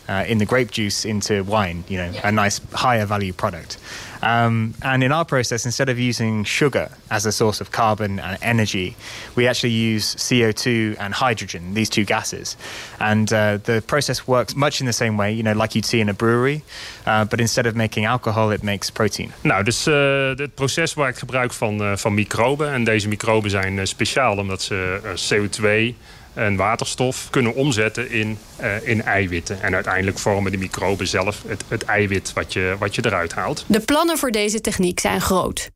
uh, 0.10 0.26
in 0.28 0.40
the 0.40 0.46
grape 0.46 0.72
juice 0.72 1.06
into 1.06 1.44
wine, 1.44 1.84
you 1.88 1.98
know, 1.98 2.12
a 2.24 2.32
nice 2.32 2.60
higher 2.74 3.06
value 3.06 3.32
product. 3.32 3.78
Um, 4.22 4.74
and 4.82 5.04
in 5.04 5.12
our 5.12 5.24
process, 5.24 5.66
instead 5.66 5.88
of 5.88 5.98
using 5.98 6.44
sugar 6.44 6.90
as 7.10 7.26
a 7.26 7.32
source 7.32 7.62
of 7.62 7.72
carbon 7.72 8.20
and 8.20 8.38
energy, 8.42 8.96
we 9.36 9.48
actually 9.48 9.72
use 9.72 10.16
CO2 10.16 10.98
and 11.00 11.14
hydrogen, 11.14 11.74
these 11.74 11.90
two 11.90 12.04
gases. 12.04 12.58
And 13.00 13.32
uh, 13.32 13.58
the 13.64 13.82
process 13.86 14.28
works 14.28 14.56
much 14.56 14.82
in 14.82 14.88
the 14.88 14.94
same 14.94 15.16
way, 15.16 15.32
you 15.32 15.44
know, 15.44 15.54
like 15.54 15.76
you'd 15.76 15.86
see 15.86 16.02
in 16.02 16.10
a 16.10 16.14
brewery. 16.14 16.64
Uh, 17.06 17.24
but 17.26 17.40
instead 17.40 17.66
of 17.66 17.76
making 17.76 18.06
alcohol, 18.06 18.52
it 18.52 18.64
makes 18.64 18.90
protein. 18.90 19.32
Nou, 19.44 19.64
dus 19.64 19.88
uh, 19.88 20.36
het 20.36 20.56
proces 20.56 20.94
waar 20.94 21.10
ik 21.10 21.18
gebruik 21.18 21.54
van, 21.54 21.98
van 21.98 22.14
microben. 22.14 22.74
En 22.74 22.84
deze 22.84 23.08
microben 23.08 23.50
zijn 23.50 23.88
speciaal 23.88 24.38
omdat 24.38 24.62
ze 24.62 25.00
CO2 25.16 25.96
en 26.34 26.56
waterstof 26.56 27.30
kunnen 27.30 27.56
omzetten 27.56 28.12
in, 28.12 28.38
uh, 28.62 28.88
in 28.88 29.04
eiwitten. 29.04 29.62
En 29.62 29.74
uiteindelijk 29.74 30.20
vormen 30.20 30.52
de 30.52 30.58
microben 30.58 31.08
zelf 31.08 31.44
het, 31.48 31.64
het 31.68 31.84
eiwit 31.84 32.34
wat 32.34 32.54
je, 32.54 32.76
wat 32.80 32.96
je 32.96 33.06
eruit 33.06 33.34
haalt. 33.34 33.66
De 33.68 33.80
plannen 33.80 34.18
voor 34.18 34.32
deze 34.32 34.62
techniek 34.62 35.00
zijn 35.00 35.22
groot. 35.22 35.70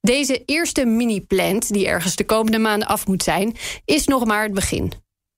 Deze 0.00 0.42
eerste 0.44 0.84
mini-plant, 0.84 1.72
die 1.72 1.86
ergens 1.86 2.16
de 2.16 2.24
komende 2.24 2.58
maanden 2.58 2.88
af 2.88 3.06
moet 3.06 3.22
zijn, 3.22 3.56
is 3.84 4.06
nog 4.06 4.24
maar 4.24 4.42
het 4.42 4.54
begin. 4.54 4.92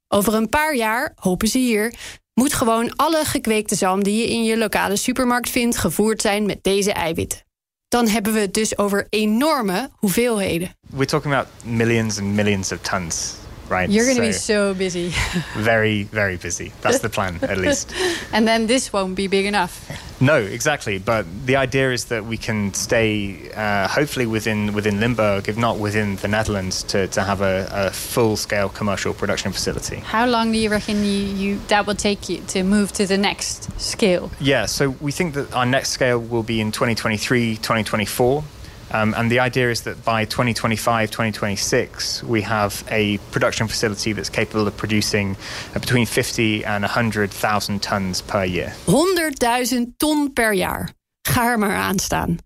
Over 0.08 0.34
een 0.34 0.48
paar 0.48 0.74
jaar, 0.76 1.12
hopen 1.14 1.48
ze 1.48 1.58
hier, 1.58 1.94
moet 2.34 2.54
gewoon 2.54 2.96
alle 2.96 3.24
gekweekte 3.24 3.74
zalm 3.74 4.02
die 4.02 4.16
je 4.16 4.28
in 4.28 4.44
je 4.44 4.58
lokale 4.58 4.96
supermarkt 4.96 5.50
vindt 5.50 5.76
gevoerd 5.76 6.22
zijn 6.22 6.46
met 6.46 6.58
deze 6.62 6.92
eiwitten. 6.92 7.46
Dan 7.88 8.08
hebben 8.08 8.32
we 8.32 8.38
het 8.38 8.54
dus 8.54 8.78
over 8.78 9.06
enorme 9.10 9.90
hoeveelheden. 9.94 10.76
We're 10.88 11.06
talking 11.06 11.34
about 11.34 11.48
millions 11.64 12.18
and 12.18 12.34
millions 12.34 12.72
of 12.72 12.78
tons 12.78 13.34
right? 13.70 13.88
You're 13.88 14.04
going 14.04 14.16
to 14.16 14.32
so 14.32 14.74
be 14.74 14.74
so 14.74 14.74
busy. 14.74 15.12
very, 15.56 16.04
very 16.04 16.36
busy. 16.36 16.72
That's 16.80 17.00
the 17.00 17.08
plan, 17.08 17.38
at 17.42 17.58
least. 17.58 17.92
and 18.32 18.46
then 18.46 18.66
this 18.66 18.92
won't 18.92 19.14
be 19.14 19.26
big 19.26 19.46
enough. 19.46 19.88
No, 20.20 20.36
exactly. 20.36 20.98
But 20.98 21.26
the 21.46 21.56
idea 21.56 21.92
is 21.92 22.06
that 22.06 22.24
we 22.24 22.36
can 22.36 22.74
stay, 22.74 23.50
uh, 23.52 23.86
hopefully 23.88 24.26
within 24.26 24.72
within 24.72 25.00
Limburg, 25.00 25.48
if 25.48 25.56
not 25.56 25.78
within 25.78 26.16
the 26.16 26.28
Netherlands, 26.28 26.82
to, 26.84 27.06
to 27.08 27.22
have 27.22 27.40
a, 27.40 27.68
a 27.70 27.90
full-scale 27.90 28.70
commercial 28.70 29.14
production 29.14 29.52
facility. 29.52 29.96
How 29.96 30.26
long 30.26 30.50
do 30.52 30.58
you 30.58 30.70
reckon 30.70 31.04
you, 31.04 31.12
you 31.12 31.60
that 31.68 31.86
will 31.86 31.94
take 31.94 32.28
you 32.28 32.40
to 32.48 32.62
move 32.64 32.92
to 32.92 33.06
the 33.06 33.18
next 33.18 33.80
scale? 33.80 34.30
Yeah, 34.40 34.66
so 34.66 34.90
we 35.00 35.12
think 35.12 35.34
that 35.34 35.52
our 35.52 35.66
next 35.66 35.90
scale 35.90 36.18
will 36.18 36.42
be 36.42 36.60
in 36.60 36.72
2023, 36.72 37.56
2024. 37.56 38.42
Um, 38.90 39.14
and 39.14 39.30
the 39.30 39.38
idea 39.40 39.68
is 39.70 39.80
that 39.82 40.02
by 40.04 40.24
2025, 40.24 41.10
2026, 41.10 42.22
we 42.24 42.42
have 42.42 42.82
a 42.90 43.18
production 43.30 43.68
facility 43.68 44.12
that's 44.14 44.30
capable 44.30 44.66
of 44.66 44.76
producing 44.76 45.36
uh, 45.74 45.80
between 45.80 46.06
50 46.06 46.64
and 46.64 46.82
100,000 46.84 47.80
tons 47.82 48.22
per 48.22 48.44
year. 48.44 48.72
100.000 48.86 49.96
ton 49.96 50.32
per 50.32 50.52
jaar. 50.54 50.90
Ga 51.22 51.46
er 51.50 51.58
maar 51.58 51.76
aan 51.76 51.98
staan. 51.98 52.38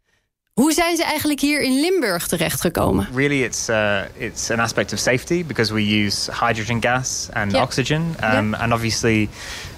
Hoe 0.53 0.73
zijn 0.73 0.97
ze 0.97 1.05
eigenlijk 1.05 1.41
hier 1.41 1.61
in 1.63 1.81
Limburg 1.81 2.27
terechtgekomen? 2.29 3.09
Really, 3.15 3.43
it's 3.43 3.69
uh, 3.69 4.01
it's 4.19 4.51
an 4.51 4.61
aspect 4.61 4.93
of 4.93 4.99
safety 4.99 5.45
because 5.47 5.73
we 5.73 6.05
use 6.05 6.31
hydrogen 6.33 6.81
gas 6.81 7.29
and 7.33 7.53
Yeah. 7.53 7.63
oxygen, 7.63 8.17
um, 8.23 8.55
and 8.55 8.73
obviously 8.73 9.29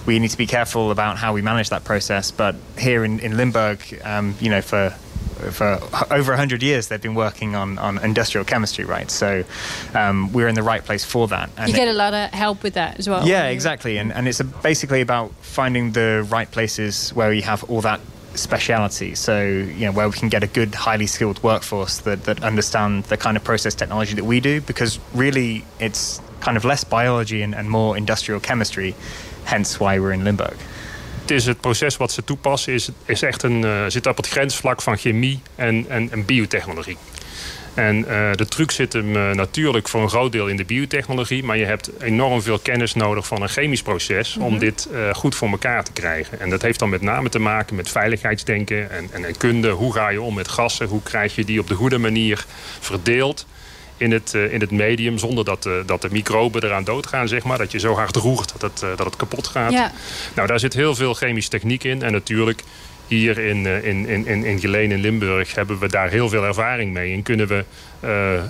we 0.05 0.13
need 0.19 0.31
to 0.31 0.37
be 0.37 0.47
careful 0.47 0.91
about 0.91 1.19
how 1.19 1.35
we 1.35 1.43
manage 1.43 1.69
that 1.69 1.83
process. 1.85 2.33
But 2.33 2.55
here 2.77 3.05
in 3.05 3.21
in 3.21 3.37
Limburg, 3.37 3.79
um, 4.05 4.35
you 4.41 4.49
know, 4.51 4.63
for 4.63 4.93
for 5.51 5.79
over 6.11 6.33
100 6.33 6.63
years 6.63 6.89
they've 6.89 7.01
been 7.03 7.15
working 7.15 7.55
on, 7.55 7.79
on 7.79 7.99
industrial 8.05 8.45
chemistry 8.45 8.85
right 8.85 9.11
so 9.11 9.45
um, 9.95 10.33
we're 10.33 10.49
in 10.49 10.55
the 10.55 10.63
right 10.63 10.85
place 10.85 11.05
for 11.05 11.29
that 11.29 11.51
and 11.57 11.69
You 11.69 11.75
it- 11.75 11.79
get 11.79 11.89
a 11.89 11.93
lot 11.93 12.15
of 12.15 12.31
help 12.31 12.63
with 12.63 12.75
that 12.75 12.99
as 12.99 13.09
well. 13.09 13.27
yeah, 13.27 13.47
exactly. 13.47 13.99
And, 13.99 14.13
and 14.13 14.27
it's 14.29 14.41
a, 14.41 14.45
basically 14.45 15.01
about 15.01 15.33
finding 15.43 15.93
the 15.93 16.27
right 16.31 16.51
places 16.51 17.11
where 17.15 17.31
we 17.31 17.41
have 17.43 17.65
all 17.65 17.81
that 17.83 18.01
speciality. 18.35 19.15
So, 19.15 19.43
you 19.45 19.87
know, 19.87 19.93
where 19.93 20.09
we 20.09 20.15
can 20.19 20.29
get 20.29 20.43
a 20.43 20.47
good, 20.47 20.75
highly 20.75 21.07
skilled 21.07 21.43
workforce 21.43 21.99
that, 21.99 22.25
that 22.25 22.43
understand 22.43 23.05
the 23.05 23.17
kind 23.17 23.37
of 23.37 23.45
process 23.45 23.75
technology 23.75 24.15
that 24.15 24.25
we 24.25 24.41
do. 24.41 24.61
Because 24.61 24.99
really, 25.15 25.65
it's 25.81 26.21
kind 26.41 26.57
of 26.57 26.65
less 26.65 26.85
biology 26.85 27.43
and, 27.43 27.55
and 27.55 27.71
more 27.71 27.97
industrial 27.97 28.41
chemistry. 28.41 28.95
Hence 29.45 29.79
why 29.79 29.99
we're 29.99 30.13
in 30.13 30.25
Limburg. 30.25 30.57
Het 31.25 31.33
is 31.33 31.47
het 31.47 31.61
proces 31.61 31.97
wat 31.97 32.13
ze 32.13 32.25
toepassen, 32.25 32.73
is, 32.73 32.89
is 33.05 33.23
echt 33.23 33.43
een, 33.43 33.65
eh, 33.65 33.85
zit 33.89 34.07
op 34.07 34.17
het 34.17 34.29
grensvlak 34.29 34.83
van 34.83 34.97
chemie 34.97 35.41
en, 35.55 35.85
en, 35.89 36.09
en 36.13 36.25
biotechnologie. 36.25 36.97
En 37.75 38.09
eh, 38.09 38.33
de 38.33 38.47
truc 38.47 38.71
zit 38.71 38.93
hem 38.93 39.17
eh, 39.17 39.31
natuurlijk 39.31 39.89
voor 39.89 40.03
een 40.03 40.09
groot 40.09 40.33
deel 40.33 40.47
in 40.49 40.57
de 40.57 40.65
biotechnologie. 40.65 41.45
Maar 41.45 41.57
je 41.57 41.65
hebt 41.65 41.91
enorm 42.01 42.43
veel 42.43 42.59
kennis 42.59 42.95
nodig 42.95 43.27
van 43.27 43.43
een 43.43 43.49
chemisch 43.49 43.83
proces 43.83 44.37
om 44.37 44.51
Mhm. 44.51 44.59
dit 44.59 44.89
goed 45.13 45.35
voor 45.35 45.49
elkaar 45.49 45.85
te 45.85 45.93
krijgen. 45.93 46.41
En 46.41 46.51
dat 46.51 46.63
heeft 46.63 46.79
dan 46.79 46.89
met 46.89 47.03
name 47.03 47.29
te 47.29 47.39
maken 47.39 47.77
met 47.77 47.91
veiligheidsdenken 47.91 48.91
en, 48.91 49.09
en, 49.13 49.25
en 49.25 49.37
kunde. 49.37 49.71
Hoe 49.71 49.93
ga 49.93 50.09
je 50.09 50.23
om 50.23 50.35
met 50.35 50.49
gassen? 50.49 50.87
Hoe 50.87 51.03
krijg 51.03 51.35
je 51.35 51.45
die 51.45 51.61
op 51.61 51.69
de 51.69 51.75
goede 51.75 51.99
manier 51.99 52.45
verdeeld? 52.81 53.47
In 53.97 54.13
het, 54.13 54.35
eh, 54.35 54.53
in 54.53 54.61
het 54.61 54.71
medium 54.71 55.19
zonder 55.19 55.45
dat, 55.45 55.63
de 55.63 55.83
dat 55.87 56.03
de 56.03 56.09
microben 56.11 56.65
eraan 56.65 56.85
doodgaan, 56.85 57.29
zeg 57.29 57.45
maar. 57.45 57.59
Dat 57.59 57.73
je 57.73 57.79
zo 57.79 57.95
hard 57.95 58.17
roert 58.17 58.53
dat 58.53 58.63
het, 58.63 58.83
eh, 58.83 58.97
dat 58.97 59.07
het 59.07 59.17
kapot 59.17 59.47
gaat. 59.47 59.73
Ja. 59.73 59.93
Nou, 60.35 60.49
daar 60.49 60.61
zit 60.61 60.75
heel 60.75 60.95
veel 60.95 61.15
chemische 61.15 61.51
techniek 61.51 61.85
in. 61.85 62.03
En 62.03 62.13
natuurlijk, 62.13 62.63
hier 63.07 63.39
in, 63.39 63.67
eh, 63.67 63.85
in, 63.85 64.07
in, 64.09 64.27
in, 64.27 64.45
in 64.45 64.61
Geleen 64.61 64.91
in 64.91 65.01
Limburg 65.01 65.55
hebben 65.55 65.79
we 65.79 65.89
daar 65.89 66.11
heel 66.11 66.29
veel 66.29 66.45
ervaring 66.45 66.93
mee. 66.93 67.15
En 67.15 67.23
kunnen 67.23 67.47
we 67.47 67.65
eh, 68.05 68.37
eh, 68.37 68.45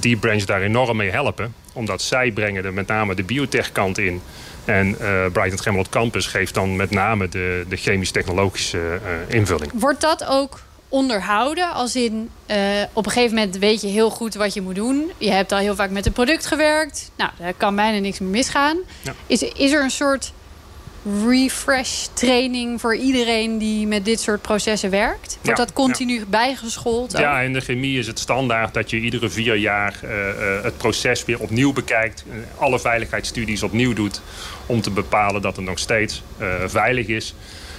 die 0.00 0.16
branch 0.16 0.44
daar 0.44 0.62
enorm 0.62 0.96
mee 0.96 1.10
helpen. 1.10 1.54
Omdat 1.72 2.02
zij 2.02 2.30
brengen 2.30 2.64
er 2.64 2.72
met 2.72 2.86
name 2.86 3.14
de 3.14 3.22
biotech 3.22 3.72
kant 3.72 3.98
in. 3.98 4.22
En 4.64 4.96
eh 5.00 5.24
Brighton 5.32 5.60
Gemmelot 5.60 5.88
Campus 5.88 6.26
geeft 6.26 6.54
dan 6.54 6.76
met 6.76 6.90
name 6.90 7.28
de, 7.28 7.64
de 7.68 7.76
chemisch-technologische 7.76 8.78
eh, 8.78 9.36
invulling. 9.36 9.72
Wordt 9.74 10.00
dat 10.00 10.26
ook 10.28 10.60
onderhouden? 10.94 11.72
Als 11.72 11.96
in, 11.96 12.30
eh, 12.46 12.58
op 12.92 13.06
een 13.06 13.12
gegeven 13.12 13.34
moment 13.36 13.58
weet 13.58 13.80
je 13.80 13.86
heel 13.86 14.10
goed 14.10 14.34
wat 14.34 14.54
je 14.54 14.62
moet 14.62 14.74
doen. 14.74 15.10
Je 15.18 15.30
hebt 15.30 15.52
al 15.52 15.58
heel 15.58 15.74
vaak 15.74 15.90
met 15.90 16.06
een 16.06 16.12
product 16.12 16.46
gewerkt. 16.46 17.10
Nou, 17.16 17.30
daar 17.38 17.54
kan 17.56 17.76
bijna 17.76 17.98
niks 17.98 18.18
meer 18.18 18.28
misgaan. 18.30 18.76
Ja. 19.02 19.14
Is, 19.26 19.42
is 19.42 19.72
er 19.72 19.82
een 19.82 19.90
soort 19.90 20.32
refresh 21.26 22.06
training 22.12 22.80
voor 22.80 22.96
iedereen 22.96 23.58
die 23.58 23.86
met 23.86 24.04
dit 24.04 24.20
soort 24.20 24.42
processen 24.42 24.90
werkt? 24.90 25.38
Wordt 25.42 25.58
Ja, 25.58 25.64
dat 25.64 25.72
continu 25.72 26.24
bijgeschoold? 26.26 27.14
ook? 27.14 27.20
Ja, 27.20 27.40
in 27.40 27.52
de 27.52 27.60
chemie 27.60 27.98
is 27.98 28.06
het 28.06 28.18
standaard 28.18 28.74
dat 28.74 28.90
je 28.90 29.00
iedere 29.00 29.30
vier 29.30 29.56
jaar 29.56 29.94
eh, 30.02 30.28
eh, 30.30 30.62
het 30.64 30.76
proces 30.76 31.24
weer 31.24 31.40
opnieuw 31.40 31.72
bekijkt. 31.72 32.24
alle 32.58 32.80
veiligheidsstudies 32.80 33.62
opnieuw 33.62 33.92
doet. 33.92 34.20
Om 34.66 34.80
te 34.80 34.90
bepalen 34.90 35.42
dat 35.42 35.56
het 35.56 35.64
nog 35.64 35.78
steeds 35.78 36.22
veilig 36.66 37.06
is. 37.06 37.34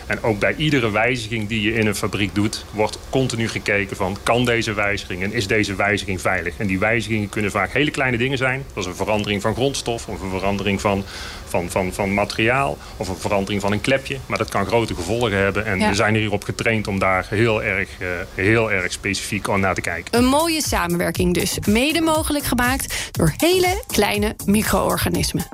En 0.08 0.24
ook 0.24 0.40
bij 0.40 0.56
iedere 0.56 0.92
wijziging 0.92 1.48
die 1.48 1.62
je 1.62 1.74
in 1.74 1.88
een 1.88 1.96
fabriek 1.96 2.36
doet, 2.36 2.66
wordt 2.72 2.98
continu 3.10 3.48
gekeken 3.50 3.96
van 3.96 4.18
kan 4.24 4.46
deze 4.46 4.74
wijziging 4.74 5.24
en 5.24 5.34
is 5.34 5.48
deze 5.48 5.76
wijziging 5.76 6.22
veilig. 6.22 6.54
En 6.58 6.68
die 6.68 6.80
wijzigingen 6.80 7.30
kunnen 7.30 7.52
vaak 7.52 7.74
hele 7.74 7.92
kleine 7.92 8.18
dingen 8.18 8.38
zijn. 8.38 8.64
Dat 8.74 8.84
is 8.84 8.90
een 8.90 8.96
verandering 8.96 9.42
van 9.42 9.54
grondstof 9.54 10.08
of 10.08 10.22
een 10.22 10.30
verandering 10.30 10.82
van, 10.82 11.04
van, 11.46 11.70
van, 11.70 11.94
van 11.94 12.14
materiaal 12.14 12.78
of 12.98 13.08
een 13.08 13.18
verandering 13.18 13.62
van 13.62 13.72
een 13.72 13.82
klepje. 13.82 14.18
Maar 14.26 14.38
dat 14.38 14.50
kan 14.50 14.66
grote 14.66 14.96
gevolgen 14.96 15.38
hebben. 15.38 15.66
En 15.66 15.80
Ja. 15.80 15.90
we 15.90 15.96
zijn 15.96 16.14
er 16.14 16.20
hierop 16.20 16.44
getraind 16.44 16.88
om 16.88 17.00
daar 17.00 17.26
heel 17.30 17.64
erg, 17.64 17.90
eh, 18.00 18.08
heel 18.36 18.72
erg 18.72 18.92
specifiek 18.92 19.50
aan 19.50 19.60
naar 19.60 19.76
te 19.76 19.82
kijken. 19.82 20.18
Een 20.18 20.26
mooie 20.26 20.62
samenwerking 20.62 21.34
dus, 21.34 21.58
mede 21.68 22.02
mogelijk 22.02 22.46
gemaakt 22.46 23.10
door 23.12 23.34
hele 23.38 23.84
kleine 23.88 24.36
micro-organismen. 24.46 25.48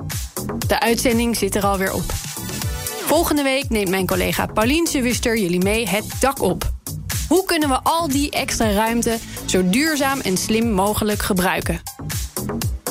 De 0.66 0.80
uitzending 0.80 1.36
zit 1.36 1.54
er 1.54 1.64
alweer 1.64 1.92
op. 1.92 2.31
Volgende 3.06 3.42
week 3.42 3.68
neemt 3.68 3.88
mijn 3.88 4.06
collega 4.06 4.46
Paulien 4.46 4.88
Wuster 4.92 5.38
jullie 5.38 5.62
mee 5.62 5.88
het 5.88 6.04
dak 6.20 6.42
op. 6.42 6.70
Hoe 7.28 7.44
kunnen 7.44 7.68
we 7.68 7.80
al 7.82 8.08
die 8.08 8.30
extra 8.30 8.70
ruimte 8.70 9.18
zo 9.44 9.68
duurzaam 9.68 10.20
en 10.20 10.36
slim 10.36 10.70
mogelijk 10.70 11.22
gebruiken? 11.22 11.80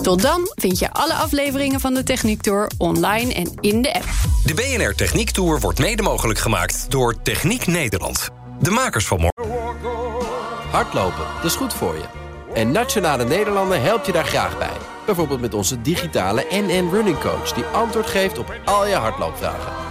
Tot 0.01 0.21
dan 0.21 0.51
vind 0.55 0.79
je 0.79 0.91
alle 0.91 1.13
afleveringen 1.13 1.79
van 1.79 1.93
de 1.93 2.03
Techniek 2.03 2.41
Tour 2.41 2.71
online 2.77 3.33
en 3.33 3.51
in 3.59 3.81
de 3.81 3.93
app. 3.93 4.05
De 4.45 4.53
BNR 4.53 4.95
Techniek 4.95 5.31
Tour 5.31 5.59
wordt 5.59 5.79
mede 5.79 6.03
mogelijk 6.03 6.39
gemaakt 6.39 6.85
door 6.89 7.21
Techniek 7.21 7.67
Nederland. 7.67 8.29
De 8.59 8.71
makers 8.71 9.05
van 9.05 9.19
morgen. 9.19 9.59
Hardlopen, 10.71 11.25
dat 11.35 11.45
is 11.45 11.55
goed 11.55 11.73
voor 11.73 11.95
je. 11.95 12.05
En 12.53 12.71
Nationale 12.71 13.25
Nederlanden 13.25 13.81
helpt 13.81 14.05
je 14.05 14.11
daar 14.11 14.25
graag 14.25 14.57
bij. 14.57 14.77
Bijvoorbeeld 15.05 15.41
met 15.41 15.53
onze 15.53 15.81
digitale 15.81 16.45
NN 16.49 16.89
Running 16.91 17.19
Coach... 17.19 17.53
die 17.53 17.63
antwoord 17.63 18.07
geeft 18.07 18.37
op 18.37 18.53
al 18.65 18.87
je 18.87 18.95
hardloopvragen. 18.95 19.90